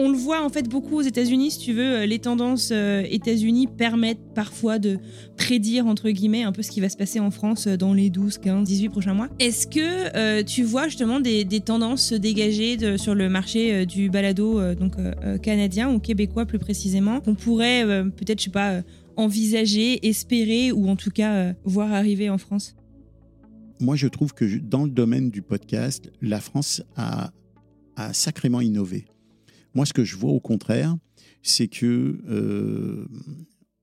[0.00, 3.02] on le voit en fait beaucoup aux États-Unis, si tu veux, euh, les tendances euh,
[3.10, 4.98] États-Unis permettent parfois de
[5.36, 8.08] prédire entre guillemets un peu ce qui va se passer en France euh, dans les
[8.08, 9.28] 12, 15, 18 prochains mois.
[9.38, 14.94] Est-ce que tu vois justement des, tendances se dégager sur le marché du balado donc
[15.42, 17.84] canadien ou québécois plus précisément qu'on pourrait
[18.16, 18.82] peut-être je sais pas
[19.16, 22.76] envisager, espérer ou en tout cas voir arriver en France?
[23.80, 27.30] Moi, je trouve que dans le domaine du podcast, la France a
[28.12, 29.04] sacrément innové.
[29.74, 30.96] Moi, ce que je vois au contraire,
[31.42, 33.06] c'est que euh,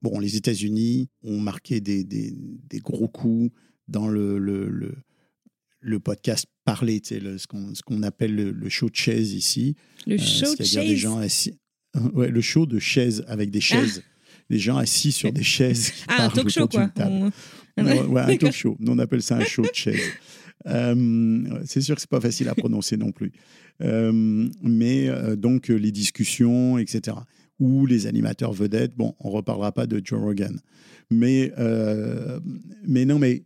[0.02, 3.52] bon, les États-Unis ont marqué des, des, des, gros coups
[3.88, 4.94] dans le, le,
[5.80, 9.74] le, podcast parlé, ce qu'on ce qu'on appelle le, show de chaise ici.
[10.06, 10.88] Le euh, show de chaise.
[10.88, 11.58] Des gens assis,
[12.14, 14.02] ouais, le show de chaise avec des chaises.
[14.50, 15.92] Les gens assis sur des chaises.
[16.08, 16.90] ah, un talk show, quoi.
[17.76, 18.76] ouais, un talk show.
[18.78, 20.00] Nous, on appelle ça un show de chaise.
[20.68, 23.32] Euh, c'est sûr que c'est pas facile à prononcer non plus.
[23.82, 27.16] Euh, mais euh, donc les discussions, etc.
[27.58, 28.94] Ou les animateurs vedettes.
[28.96, 30.60] Bon, on reparlera pas de Joe Rogan.
[31.10, 31.52] Mais,
[32.86, 33.44] mais non, mais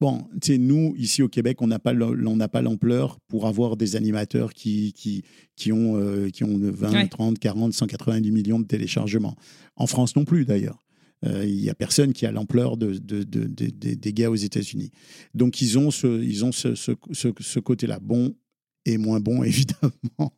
[0.00, 4.54] Bon, tu sais, nous, ici au Québec, on n'a pas l'ampleur pour avoir des animateurs
[4.54, 5.24] qui, qui,
[5.56, 6.00] qui, ont,
[6.32, 9.36] qui ont 20, 30, 40, 190 millions de téléchargements.
[9.76, 10.78] En France non plus, d'ailleurs.
[11.26, 14.90] Euh, il n'y a personne qui a l'ampleur de, des gars aux États-Unis.
[15.34, 17.98] Donc, ils ont ce, ce, côté-là.
[18.00, 18.34] Bon
[18.86, 20.34] et moins bon, évidemment.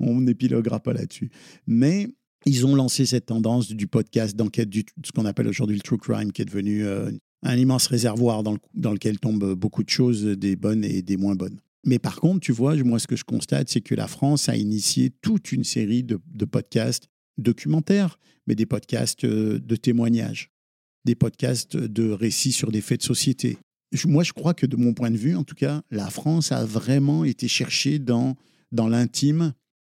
[0.00, 1.30] On n'épiloguera pas là-dessus.
[1.66, 2.08] Mais
[2.44, 4.68] ils ont lancé cette tendance du podcast d'enquête,
[5.04, 7.10] ce qu'on appelle aujourd'hui le true crime, qui est devenu euh,
[7.42, 11.36] un immense réservoir dans, dans, lequel tombent beaucoup de choses, des bonnes et des moins
[11.36, 11.60] bonnes.
[11.84, 14.56] Mais par contre, tu vois, moi, ce que je constate, c'est que la France a
[14.56, 17.08] initié toute une série de podcasts
[17.38, 20.50] documentaires, mais des podcasts euh, de témoignages.
[21.04, 23.58] des podcasts de récits sur des faits de société.
[24.06, 26.64] Moi, je crois que de mon point de vue, en tout cas, la France a
[26.64, 28.36] vraiment été chercher dans,
[28.72, 29.52] dans l'intime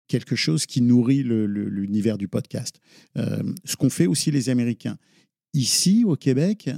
[0.09, 2.81] quelque chose qui nourrit l'univers du podcast.
[3.17, 4.99] Euh, ce qu'ont fait aussi les Américains.
[5.55, 6.71] Ici, au Québec,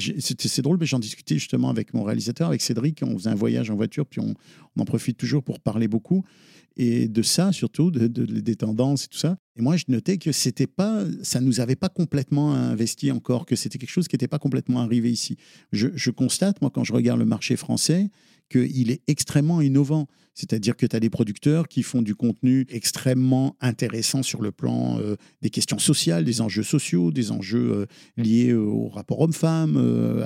[0.00, 3.02] c'est drôle, mais j'en discutais justement avec mon réalisateur, avec Cédric.
[3.02, 4.34] On faisait un voyage en voiture, puis on,
[4.78, 6.24] en profite toujours pour parler beaucoup.
[6.76, 9.38] Et de ça, surtout, de, de- des tendances et tout ça.
[9.56, 13.56] Et moi, je notais que c'était pas, ça nous avait pas complètement investi encore, que
[13.56, 15.38] c'était quelque chose qui n'était pas complètement arrivé ici.
[15.72, 18.10] Je, je constate, moi, quand je regarde le marché français,
[18.50, 20.06] qu'il est extrêmement innovant.
[20.36, 25.00] C'est-à-dire que tu as des producteurs qui font du contenu extrêmement intéressant sur le plan
[25.00, 27.86] euh, des questions sociales, des enjeux sociaux, des enjeux euh,
[28.18, 30.22] liés euh, au rapport homme-femme,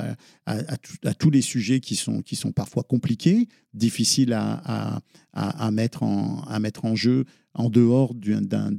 [0.46, 5.00] à, tous les sujets qui sont parfois compliqués, difficiles à, à-
[5.32, 8.34] à- mettre, en, à mettre en jeu en dehors du,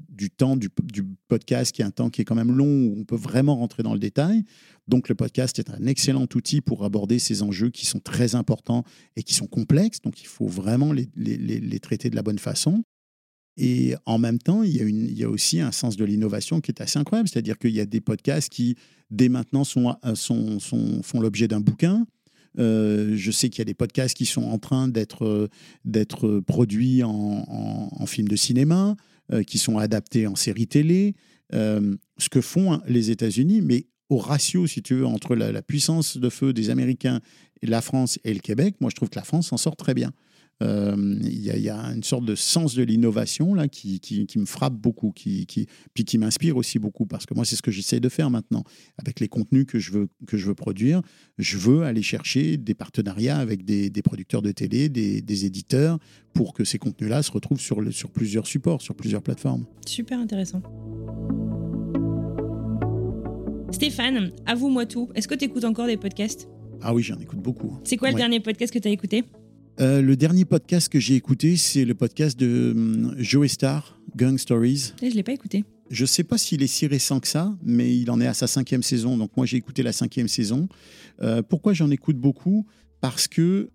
[0.09, 2.95] du temps du, du podcast, qui est un temps qui est quand même long, où
[2.99, 4.43] on peut vraiment rentrer dans le détail.
[4.87, 8.83] Donc le podcast est un excellent outil pour aborder ces enjeux qui sont très importants
[9.15, 10.01] et qui sont complexes.
[10.01, 12.83] Donc il faut vraiment les, les- les- les traiter de la bonne façon.
[13.57, 16.05] Et en même temps, il y, a une, il y a aussi un sens de
[16.05, 17.27] l'innovation qui est assez incroyable.
[17.27, 18.75] C'est-à-dire qu'il y a des podcasts qui,
[19.09, 22.07] dès maintenant, sont, sont, sont- font l'objet d'un bouquin.
[22.59, 25.49] Euh, je sais qu'il y a des podcasts qui sont en train d'être
[25.85, 28.95] euh, produits en, en, en film de cinéma,
[29.31, 31.15] euh, qui sont adaptés en série télé.
[31.53, 35.61] Ce que font hein, les États-Unis, mais au ratio, si tu veux, entre la, la
[35.61, 37.19] puissance de feu des Américains,
[37.61, 40.11] la France et le Québec, moi je trouve que la France s'en sort très bien.
[40.61, 43.99] Euh, Il y, a- il y a une sorte de sens de l'innovation là qui,
[43.99, 47.45] qui, qui me frappe beaucoup, qui, qui, puis qui m'inspire aussi beaucoup, parce que moi
[47.45, 48.63] c'est ce que j'essaie de faire maintenant.
[48.97, 51.01] Avec les contenus que je veux, que je veux produire,
[51.39, 55.97] je veux aller chercher des partenariats avec des, des producteurs de télé, des, des éditeurs,
[56.33, 59.65] pour que ces contenus-là se retrouvent sur, le, sur plusieurs supports, sur plusieurs plateformes.
[59.87, 60.61] Super intéressant.
[63.71, 65.09] Stéphane, avoue-moi tout.
[65.15, 66.47] Est-ce que tu écoutes encore des podcasts?
[66.81, 67.79] Ah oui, j'en écoute beaucoup.
[67.83, 69.23] C'est quoi le dernier podcast que tu as écouté?
[69.79, 74.37] Euh, le dernier podcast que j'ai écouté, c'est le podcast de hum, Joey Star, Gang
[74.37, 74.93] Stories.
[75.01, 75.63] Eh, Je l'ai pas écouté.
[75.89, 78.33] Je ne sais pas s'il est si récent que ça, mais il en est à
[78.33, 79.17] sa cinquième saison.
[79.17, 80.69] Donc moi, j'ai écouté la cinquième saison.
[81.21, 82.65] Euh, pourquoi j'en écoute beaucoup?
[83.01, 83.69] Parce que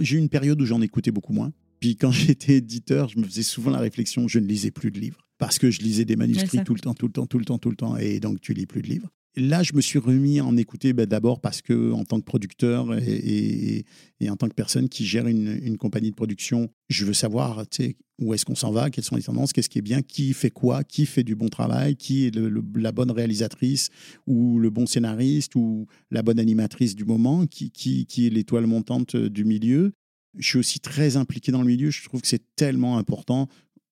[0.00, 1.52] j'ai eu une période où j'en écoutais beaucoup moins.
[1.78, 4.98] Puis quand j'étais éditeur, je me faisais souvent la réflexion, je ne lisais plus de
[4.98, 5.20] livres.
[5.38, 7.58] Parce que je lisais des manuscrits tout le temps, tout le temps, tout le temps,
[7.58, 7.96] tout le temps.
[7.96, 9.08] Et donc, tu lis plus de livres.
[9.36, 12.92] Là, je me suis remis en écouter ben, d'abord parce que, en tant que producteur
[12.98, 13.84] et,
[14.28, 17.64] en tant que personne qui gère une, compagnie de production, je veux savoir
[18.18, 20.50] où est-ce qu'on s'en va, quelles sont les tendances, qu'est-ce qui est bien, qui fait
[20.50, 22.36] quoi, qui fait du bon travail, qui est
[22.74, 23.90] la bonne réalisatrice
[24.26, 28.66] ou le bon scénariste ou la bonne animatrice du moment, qui, qui, qui est l'étoile
[28.66, 29.92] montante du milieu.
[30.38, 31.90] Je suis aussi très impliqué dans le milieu.
[31.90, 33.48] Je trouve que c'est tellement important.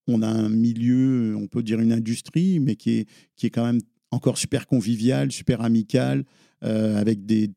[0.08, 3.64] On a un milieu, on peut dire une industrie, mais qui est, qui est quand
[3.64, 3.80] même
[4.10, 6.24] encore super convivial, super amical,
[6.64, 7.52] euh, avec des,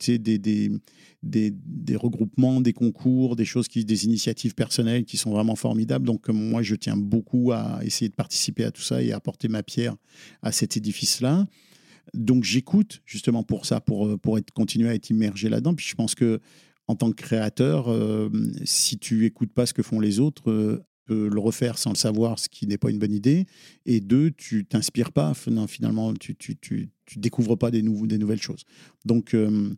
[1.95, 6.05] regroupements, des concours, des choses qui, des initiatives personnelles qui sont vraiment formidables.
[6.05, 9.15] Donc euh, moi, je tiens beaucoup à essayer de participer à tout ça et à
[9.15, 9.95] apporter ma pierre
[10.43, 11.47] à cet édifice-là.
[12.13, 15.73] Donc j'écoute justement pour ça, pour, euh, être, continuer à être immergé là-dedans.
[15.73, 16.39] Puis je pense que
[16.87, 17.89] en tant que créateur,
[18.65, 20.83] si tu écoutes pas ce que font les autres,
[21.13, 23.45] le refaire sans le savoir, ce qui n'est pas une bonne idée.
[23.85, 25.33] Et deux, tu t'inspires pas.
[25.33, 28.63] Finalement, tu, tu, tu, tu découvres pas des, nouveaux, des nouvelles choses.
[29.05, 29.69] Donc, euh,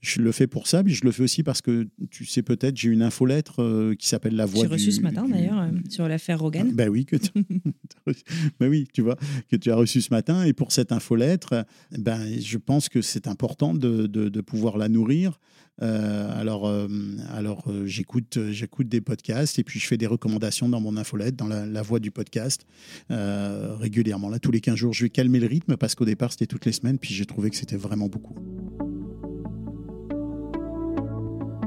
[0.00, 2.76] je le fais pour ça, mais je le fais aussi parce que tu sais peut-être,
[2.76, 5.68] j'ai une infolettre euh, qui s'appelle La Voix J'ai reçu ce matin du- d'ailleurs euh,
[5.90, 6.70] sur l'affaire Rogan.
[6.72, 7.30] ben oui, que tu-
[8.60, 9.16] ben oui, tu vois,
[9.50, 10.44] que tu as reçu ce matin.
[10.44, 11.66] Et pour cette infolettre,
[11.98, 15.38] ben, je pense que c'est important de, de, de pouvoir la nourrir.
[15.82, 16.88] Euh, alors, euh,
[17.30, 21.36] alors euh, j'écoute, j'écoute des podcasts et puis je fais des recommandations dans mon infolette,
[21.36, 22.66] dans la, la voix du podcast,
[23.10, 24.28] euh, régulièrement.
[24.28, 26.66] Là, tous les 15 jours, je vais calmer le rythme parce qu'au départ, c'était toutes
[26.66, 28.34] les semaines, puis j'ai trouvé que c'était vraiment beaucoup.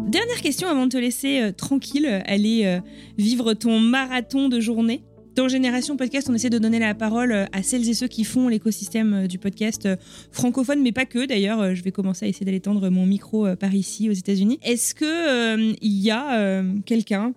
[0.08, 2.80] Dernière question avant de te laisser euh, tranquille, euh, aller euh,
[3.18, 5.04] vivre ton marathon de journée.
[5.36, 8.24] Dans Génération Podcast, on essaie de donner la parole euh, à celles et ceux qui
[8.24, 9.96] font l'écosystème euh, du podcast euh,
[10.32, 11.26] francophone, mais pas que.
[11.26, 14.14] D'ailleurs, euh, je vais commencer à essayer d'aller tendre mon micro euh, par ici aux
[14.14, 14.60] États-Unis.
[14.62, 17.34] Est-ce que euh, il y a euh, quelqu'un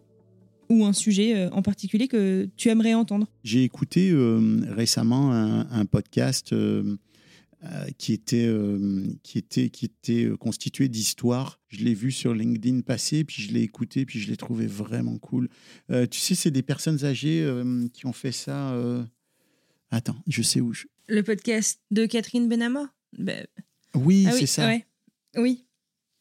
[0.69, 3.27] ou un sujet euh, en particulier que tu aimerais entendre?
[3.45, 6.97] J'ai écouté euh, récemment un, un podcast euh, euh,
[7.99, 11.61] qui était, euh, qui était, qui était euh, constitué d'histoires.
[11.69, 15.19] Je l'ai vu sur LinkedIn passer, puis je l'ai écouté, puis je l'ai trouvé vraiment
[15.19, 15.49] cool.
[15.91, 18.73] Euh, tu sais, c'est des personnes âgées euh, qui ont fait ça.
[18.73, 19.05] euh,
[19.91, 20.73] Attends, je sais où.
[20.73, 22.93] je- Le podcast de Catherine Benama?
[23.19, 23.47] Ben,
[23.95, 24.67] Oui, ah c'est oui, ça.
[24.67, 24.87] ouais.
[25.37, 25.67] Oui,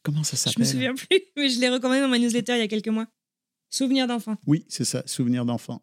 [0.02, 0.60] Comment ça je s'appelle?
[0.60, 3.08] me souviens plus, mais je l'ai recommandé dans ma newsletter il y a quelques mois.
[3.70, 4.36] Souvenir d'enfant.
[4.46, 5.82] Oui, c'est ça, Souvenir d'enfant.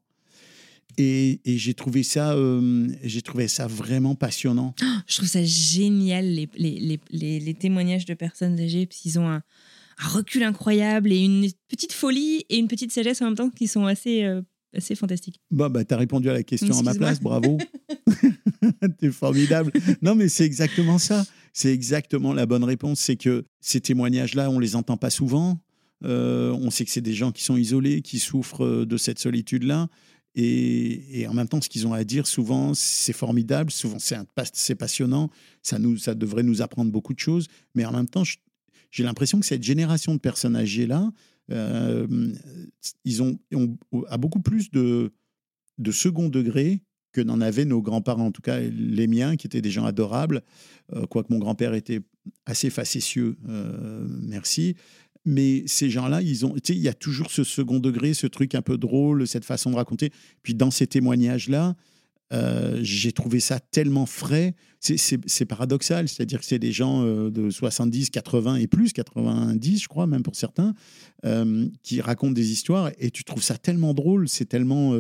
[0.98, 4.76] Et, et j'ai trouvé ça, euh, j'ai trouvé ça vraiment passionnant.
[5.08, 9.20] Je trouve ça génial, les, les, les, les, les témoignages de personnes âgées, parce qu'ils
[9.20, 9.41] ont un,
[10.00, 13.68] un recul incroyable et une petite folie et une petite sagesse en même temps qui
[13.68, 14.41] sont assez, euh,
[14.76, 15.39] assez fantastiques.
[15.52, 17.58] Bah, bah t'as répondu à la question à ma place, bravo.
[19.00, 19.72] T'es formidable.
[20.02, 21.26] Non, mais c'est exactement ça.
[21.54, 23.00] C'est exactement la bonne réponse.
[23.00, 25.60] C'est que ces témoignages-là, on les entend pas souvent.
[26.04, 29.88] Euh, on sait que c'est des gens qui sont isolés, qui souffrent de cette solitude-là.
[30.36, 35.30] Et, en même temps, ce qu'ils ont à dire, souvent, c'est formidable, souvent, c'est passionnant,
[35.62, 37.48] ça, nous, ça devrait nous apprendre beaucoup de choses.
[37.76, 38.24] Mais en même temps,
[38.90, 41.12] j'ai l'impression que cette génération de personnes âgées-là,
[41.52, 42.08] euh,
[43.06, 43.78] ils ont, ont
[44.08, 45.14] a beaucoup plus de,
[45.78, 46.82] de second degré
[47.12, 50.42] que n'en avaient nos grands-parents, en tout cas les miens, qui étaient des gens adorables,
[50.94, 52.02] euh, quoique mon grand-père était
[52.46, 54.76] assez facétieux, euh, merci.
[55.26, 58.61] Mais ces gens-là, ils ont, il y a toujours ce second degré, ce truc un
[58.61, 60.11] peu drôle, cette façon de raconter.
[60.41, 61.76] Puis dans ces témoignages-là,
[62.34, 64.55] euh, j'ai trouvé ça tellement frais.
[64.80, 69.88] C'est- paradoxal, c'est-à-dire que c'est des gens euh, de 70, 80 et plus, 90, je
[69.88, 70.74] crois, même pour certains,
[71.26, 74.97] euh, qui racontent des histoires et tu trouves ça tellement drôle, c'est tellement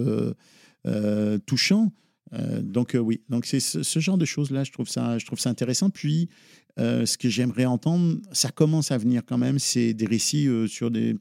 [1.45, 1.91] touchant.
[2.31, 5.39] Euh, donc euh, oui, donc c'est ce, genre de choses-là, je trouve ça, je trouve
[5.39, 5.89] ça intéressant.
[5.89, 6.29] Puis
[6.79, 10.91] euh, ce que j'aimerais entendre, ça commence à venir quand même, c'est des récits sur
[10.91, 11.15] des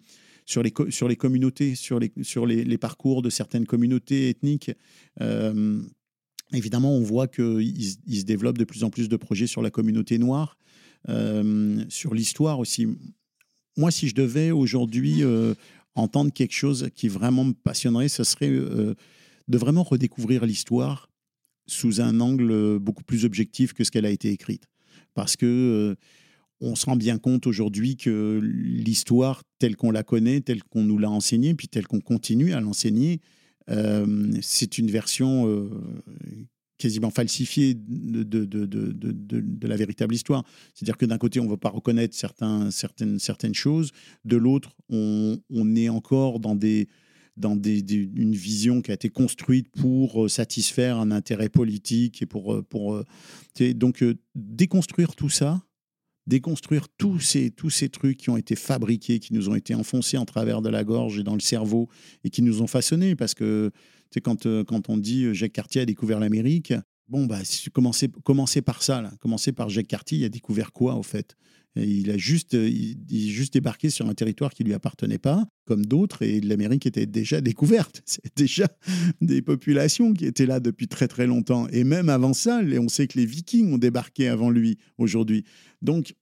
[0.44, 4.72] sur les, sur les communautés, sur les, sur les, parcours de certaines communautés ethniques.
[6.52, 10.18] Évidemment, on voit qu'il se- développe de plus en plus de projets sur la communauté
[10.18, 10.58] noire,
[11.88, 12.88] sur l'histoire aussi.
[13.76, 15.22] Moi, si je devais aujourd'hui
[15.94, 18.50] entendre quelque chose qui vraiment me passionnerait, ce serait
[19.48, 21.08] de vraiment redécouvrir l'histoire
[21.66, 24.66] sous un angle beaucoup plus objectif que ce qu'elle a été écrite.
[25.14, 25.94] Parce que euh,
[26.60, 30.98] on se rend bien compte aujourd'hui que l'histoire telle qu'on la connaît, telle qu'on nous
[30.98, 33.20] l'a enseignée, puis telle qu'on continue à l'enseigner,
[33.70, 35.68] euh, c'est une version euh,
[36.78, 40.44] quasiment falsifiée de, de, de, de, la véritable histoire.
[40.74, 43.90] C'est-à-dire que d'un côté, on ne va pas reconnaître certaines, certaines choses,
[44.24, 46.88] de l'autre, on est encore dans des
[47.36, 52.54] dans une vision qui a été construite pour euh, satisfaire un intérêt politique et pour,
[52.54, 52.64] euh,
[53.60, 54.04] euh, donc
[54.34, 55.62] déconstruire tout ça,
[56.26, 60.18] déconstruire tous ces, tous ces trucs qui ont été fabriqués, qui nous ont été enfoncés
[60.18, 61.88] en travers de la gorge et dans le cerveau
[62.22, 63.16] et qui nous ont façonnés.
[63.16, 63.70] Parce que
[64.12, 66.74] sais, quand, quand on dit Jacques Cartier a découvert l'Amérique,
[67.08, 67.40] bon, bah,
[67.72, 69.02] commencez, commencez par ça.
[69.02, 69.12] Là.
[69.20, 70.18] Commencez par Jacques Cartier.
[70.18, 71.36] Il a découvert quoi, au fait?
[71.76, 75.46] Et Il a juste, euh, il, juste débarqué sur un territoire qui lui appartenait pas,
[75.64, 78.02] comme d'autres, et l'Amérique était déjà découverte.
[78.06, 78.68] C'est déjà
[79.20, 81.66] des populations qui étaient là depuis très très longtemps.
[81.68, 85.44] Et même avant ça, on sait que les Vikings ont débarqué avant lui aujourd'hui.
[85.80, 86.14] Donc,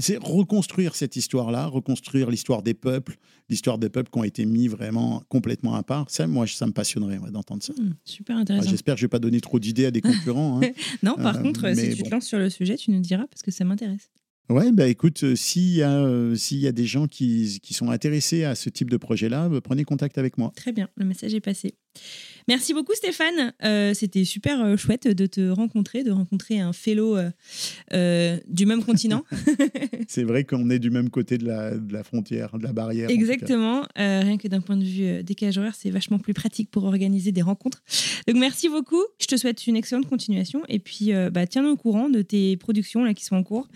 [0.00, 3.16] c'est reconstruire cette histoire-là, reconstruire l'histoire des peuples,
[3.48, 6.08] l'histoire des peuples qui ont été mis vraiment complètement à part.
[6.10, 7.74] Ça, moi, ça me passionnerait ouais, d'entendre ça.
[7.74, 8.70] Hmm, super Ah, intéressant.
[8.70, 10.60] J'espère que je vais pas donner trop d'idées à des concurrents.
[10.62, 10.70] hein.
[11.02, 13.42] non, par Euh, contre, si tu te lances sur le sujet, tu nous diras parce
[13.42, 14.10] que ça m'intéresse.
[14.50, 17.72] Ouais, bah écoute, euh, s'il y, a, euh, s'il y a des gens qui, qui
[17.72, 20.52] sont intéressés à ce type de projet-là, bah, prenez contact avec moi.
[20.54, 21.76] Très bien, le message est passé.
[22.46, 23.54] Merci beaucoup Stéphane.
[23.64, 27.30] Euh, C'était super euh, chouette de te rencontrer, de rencontrer un fellow euh,
[27.94, 29.24] euh, du même continent.
[30.08, 33.08] C'est vrai qu'on est du même côté de la, de la frontière, de la barrière.
[33.08, 33.84] Exactement.
[33.96, 37.42] Rien que d'un point de vue décalage horaire, c'est vachement plus pratique pour organiser des
[37.42, 37.82] rencontres.
[38.26, 39.02] Donc merci beaucoup.
[39.18, 43.04] Je te souhaite une excellente continuation et puis bah, tiens-nous au courant de tes productions
[43.04, 43.68] là qui sont en cours,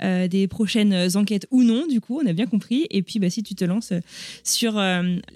[0.00, 1.86] des prochaines enquêtes ou non.
[1.86, 2.86] Du coup, on a bien compris.
[2.90, 3.92] Et puis bah, si tu te lances
[4.42, 4.80] sur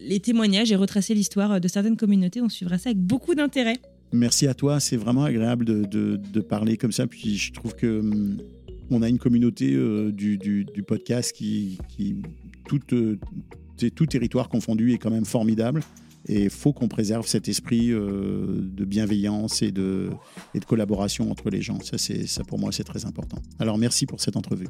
[0.00, 3.76] les témoignages et retracer l'histoire de certaines communautés, on suivra ça avec beaucoup d'intérêt.
[4.12, 7.06] Merci à toi, c'est vraiment agréable de, parler comme ça.
[7.06, 8.38] Puis je trouve que hum,
[8.90, 11.78] on a une communauté euh, du, podcast qui,
[12.92, 13.16] euh,
[13.94, 15.82] tout territoire confondu, est quand même formidable.
[16.26, 20.10] Et il faut qu'on préserve cet esprit euh, de bienveillance et de,
[20.66, 21.78] collaboration entre les gens.
[21.80, 23.38] Ça pour moi, c'est très important.
[23.58, 24.68] Alors merci pour cette entrevue.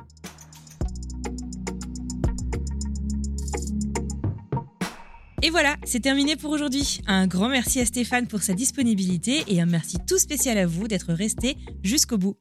[5.48, 7.00] Et voilà, c'est terminé pour aujourd'hui.
[7.06, 10.88] Un grand merci à Stéphane pour sa disponibilité et un merci tout spécial à vous
[10.88, 12.36] d'être resté jusqu'au bout.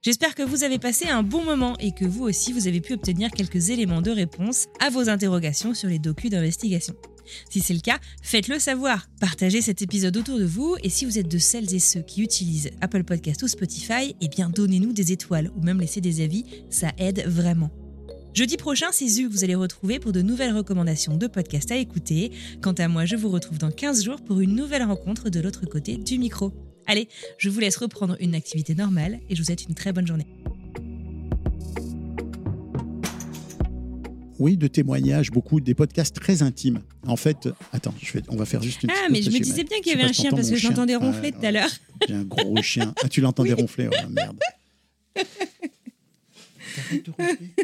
[0.00, 2.94] J'espère que vous avez passé un bon moment et que vous aussi vous avez pu
[2.94, 6.94] obtenir quelques éléments de réponse à vos interrogations sur les docus d'investigation.
[7.50, 9.06] Si c'est le cas, faites-le savoir.
[9.20, 12.22] Partagez cet épisode autour de vous et si vous êtes de celles et ceux qui
[12.22, 16.46] utilisent Apple Podcast ou Spotify, eh bien donnez-nous des étoiles ou même laissez des avis,
[16.70, 17.70] ça aide vraiment.
[18.36, 21.76] Jeudi prochain, c'est Zu que vous allez retrouver pour de nouvelles recommandations de podcasts à
[21.76, 22.32] écouter.
[22.60, 25.64] Quant à moi, je vous retrouve dans 15 jours pour une nouvelle rencontre de l'autre
[25.64, 26.52] côté du micro.
[26.86, 27.08] Allez,
[27.38, 30.26] je vous laisse reprendre une activité normale et je vous souhaite une très bonne journée.
[34.38, 36.82] Oui, de témoignages, beaucoup, des podcasts très intimes.
[37.06, 39.78] En fait, attends, je on va faire juste une Ah, mais je me disais bien
[39.78, 41.70] qu'il y avait un chien parce que j'entendais ronfler tout à l'heure.
[42.06, 42.92] J'ai un gros chien.
[43.02, 44.38] Ah, tu l'entendais ronfler Oh merde.
[46.76, 47.54] T'arrêtes de ronfler.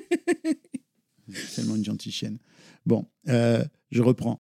[1.35, 2.39] C'est tellement une gentille chienne.
[2.87, 4.41] Bon, euh, je reprends.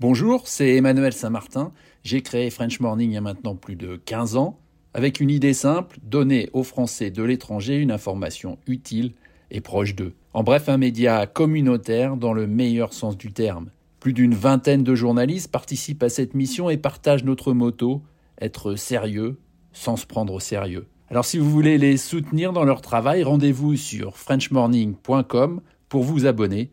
[0.00, 1.72] Bonjour, c'est Emmanuel Saint-Martin.
[2.02, 4.58] J'ai créé French Morning il y a maintenant plus de 15 ans,
[4.92, 9.12] avec une idée simple, donner aux Français de l'étranger une information utile
[9.50, 10.14] et proche d'eux.
[10.32, 13.70] En bref, un média communautaire dans le meilleur sens du terme.
[14.00, 18.02] Plus d'une vingtaine de journalistes participent à cette mission et partagent notre motto,
[18.40, 19.38] être sérieux
[19.72, 20.86] sans se prendre au sérieux.
[21.10, 26.70] Alors si vous voulez les soutenir dans leur travail, rendez-vous sur frenchmorning.com pour vous abonner.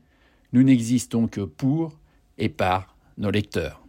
[0.53, 1.97] Nous n'existons que pour
[2.37, 3.86] et par nos lecteurs.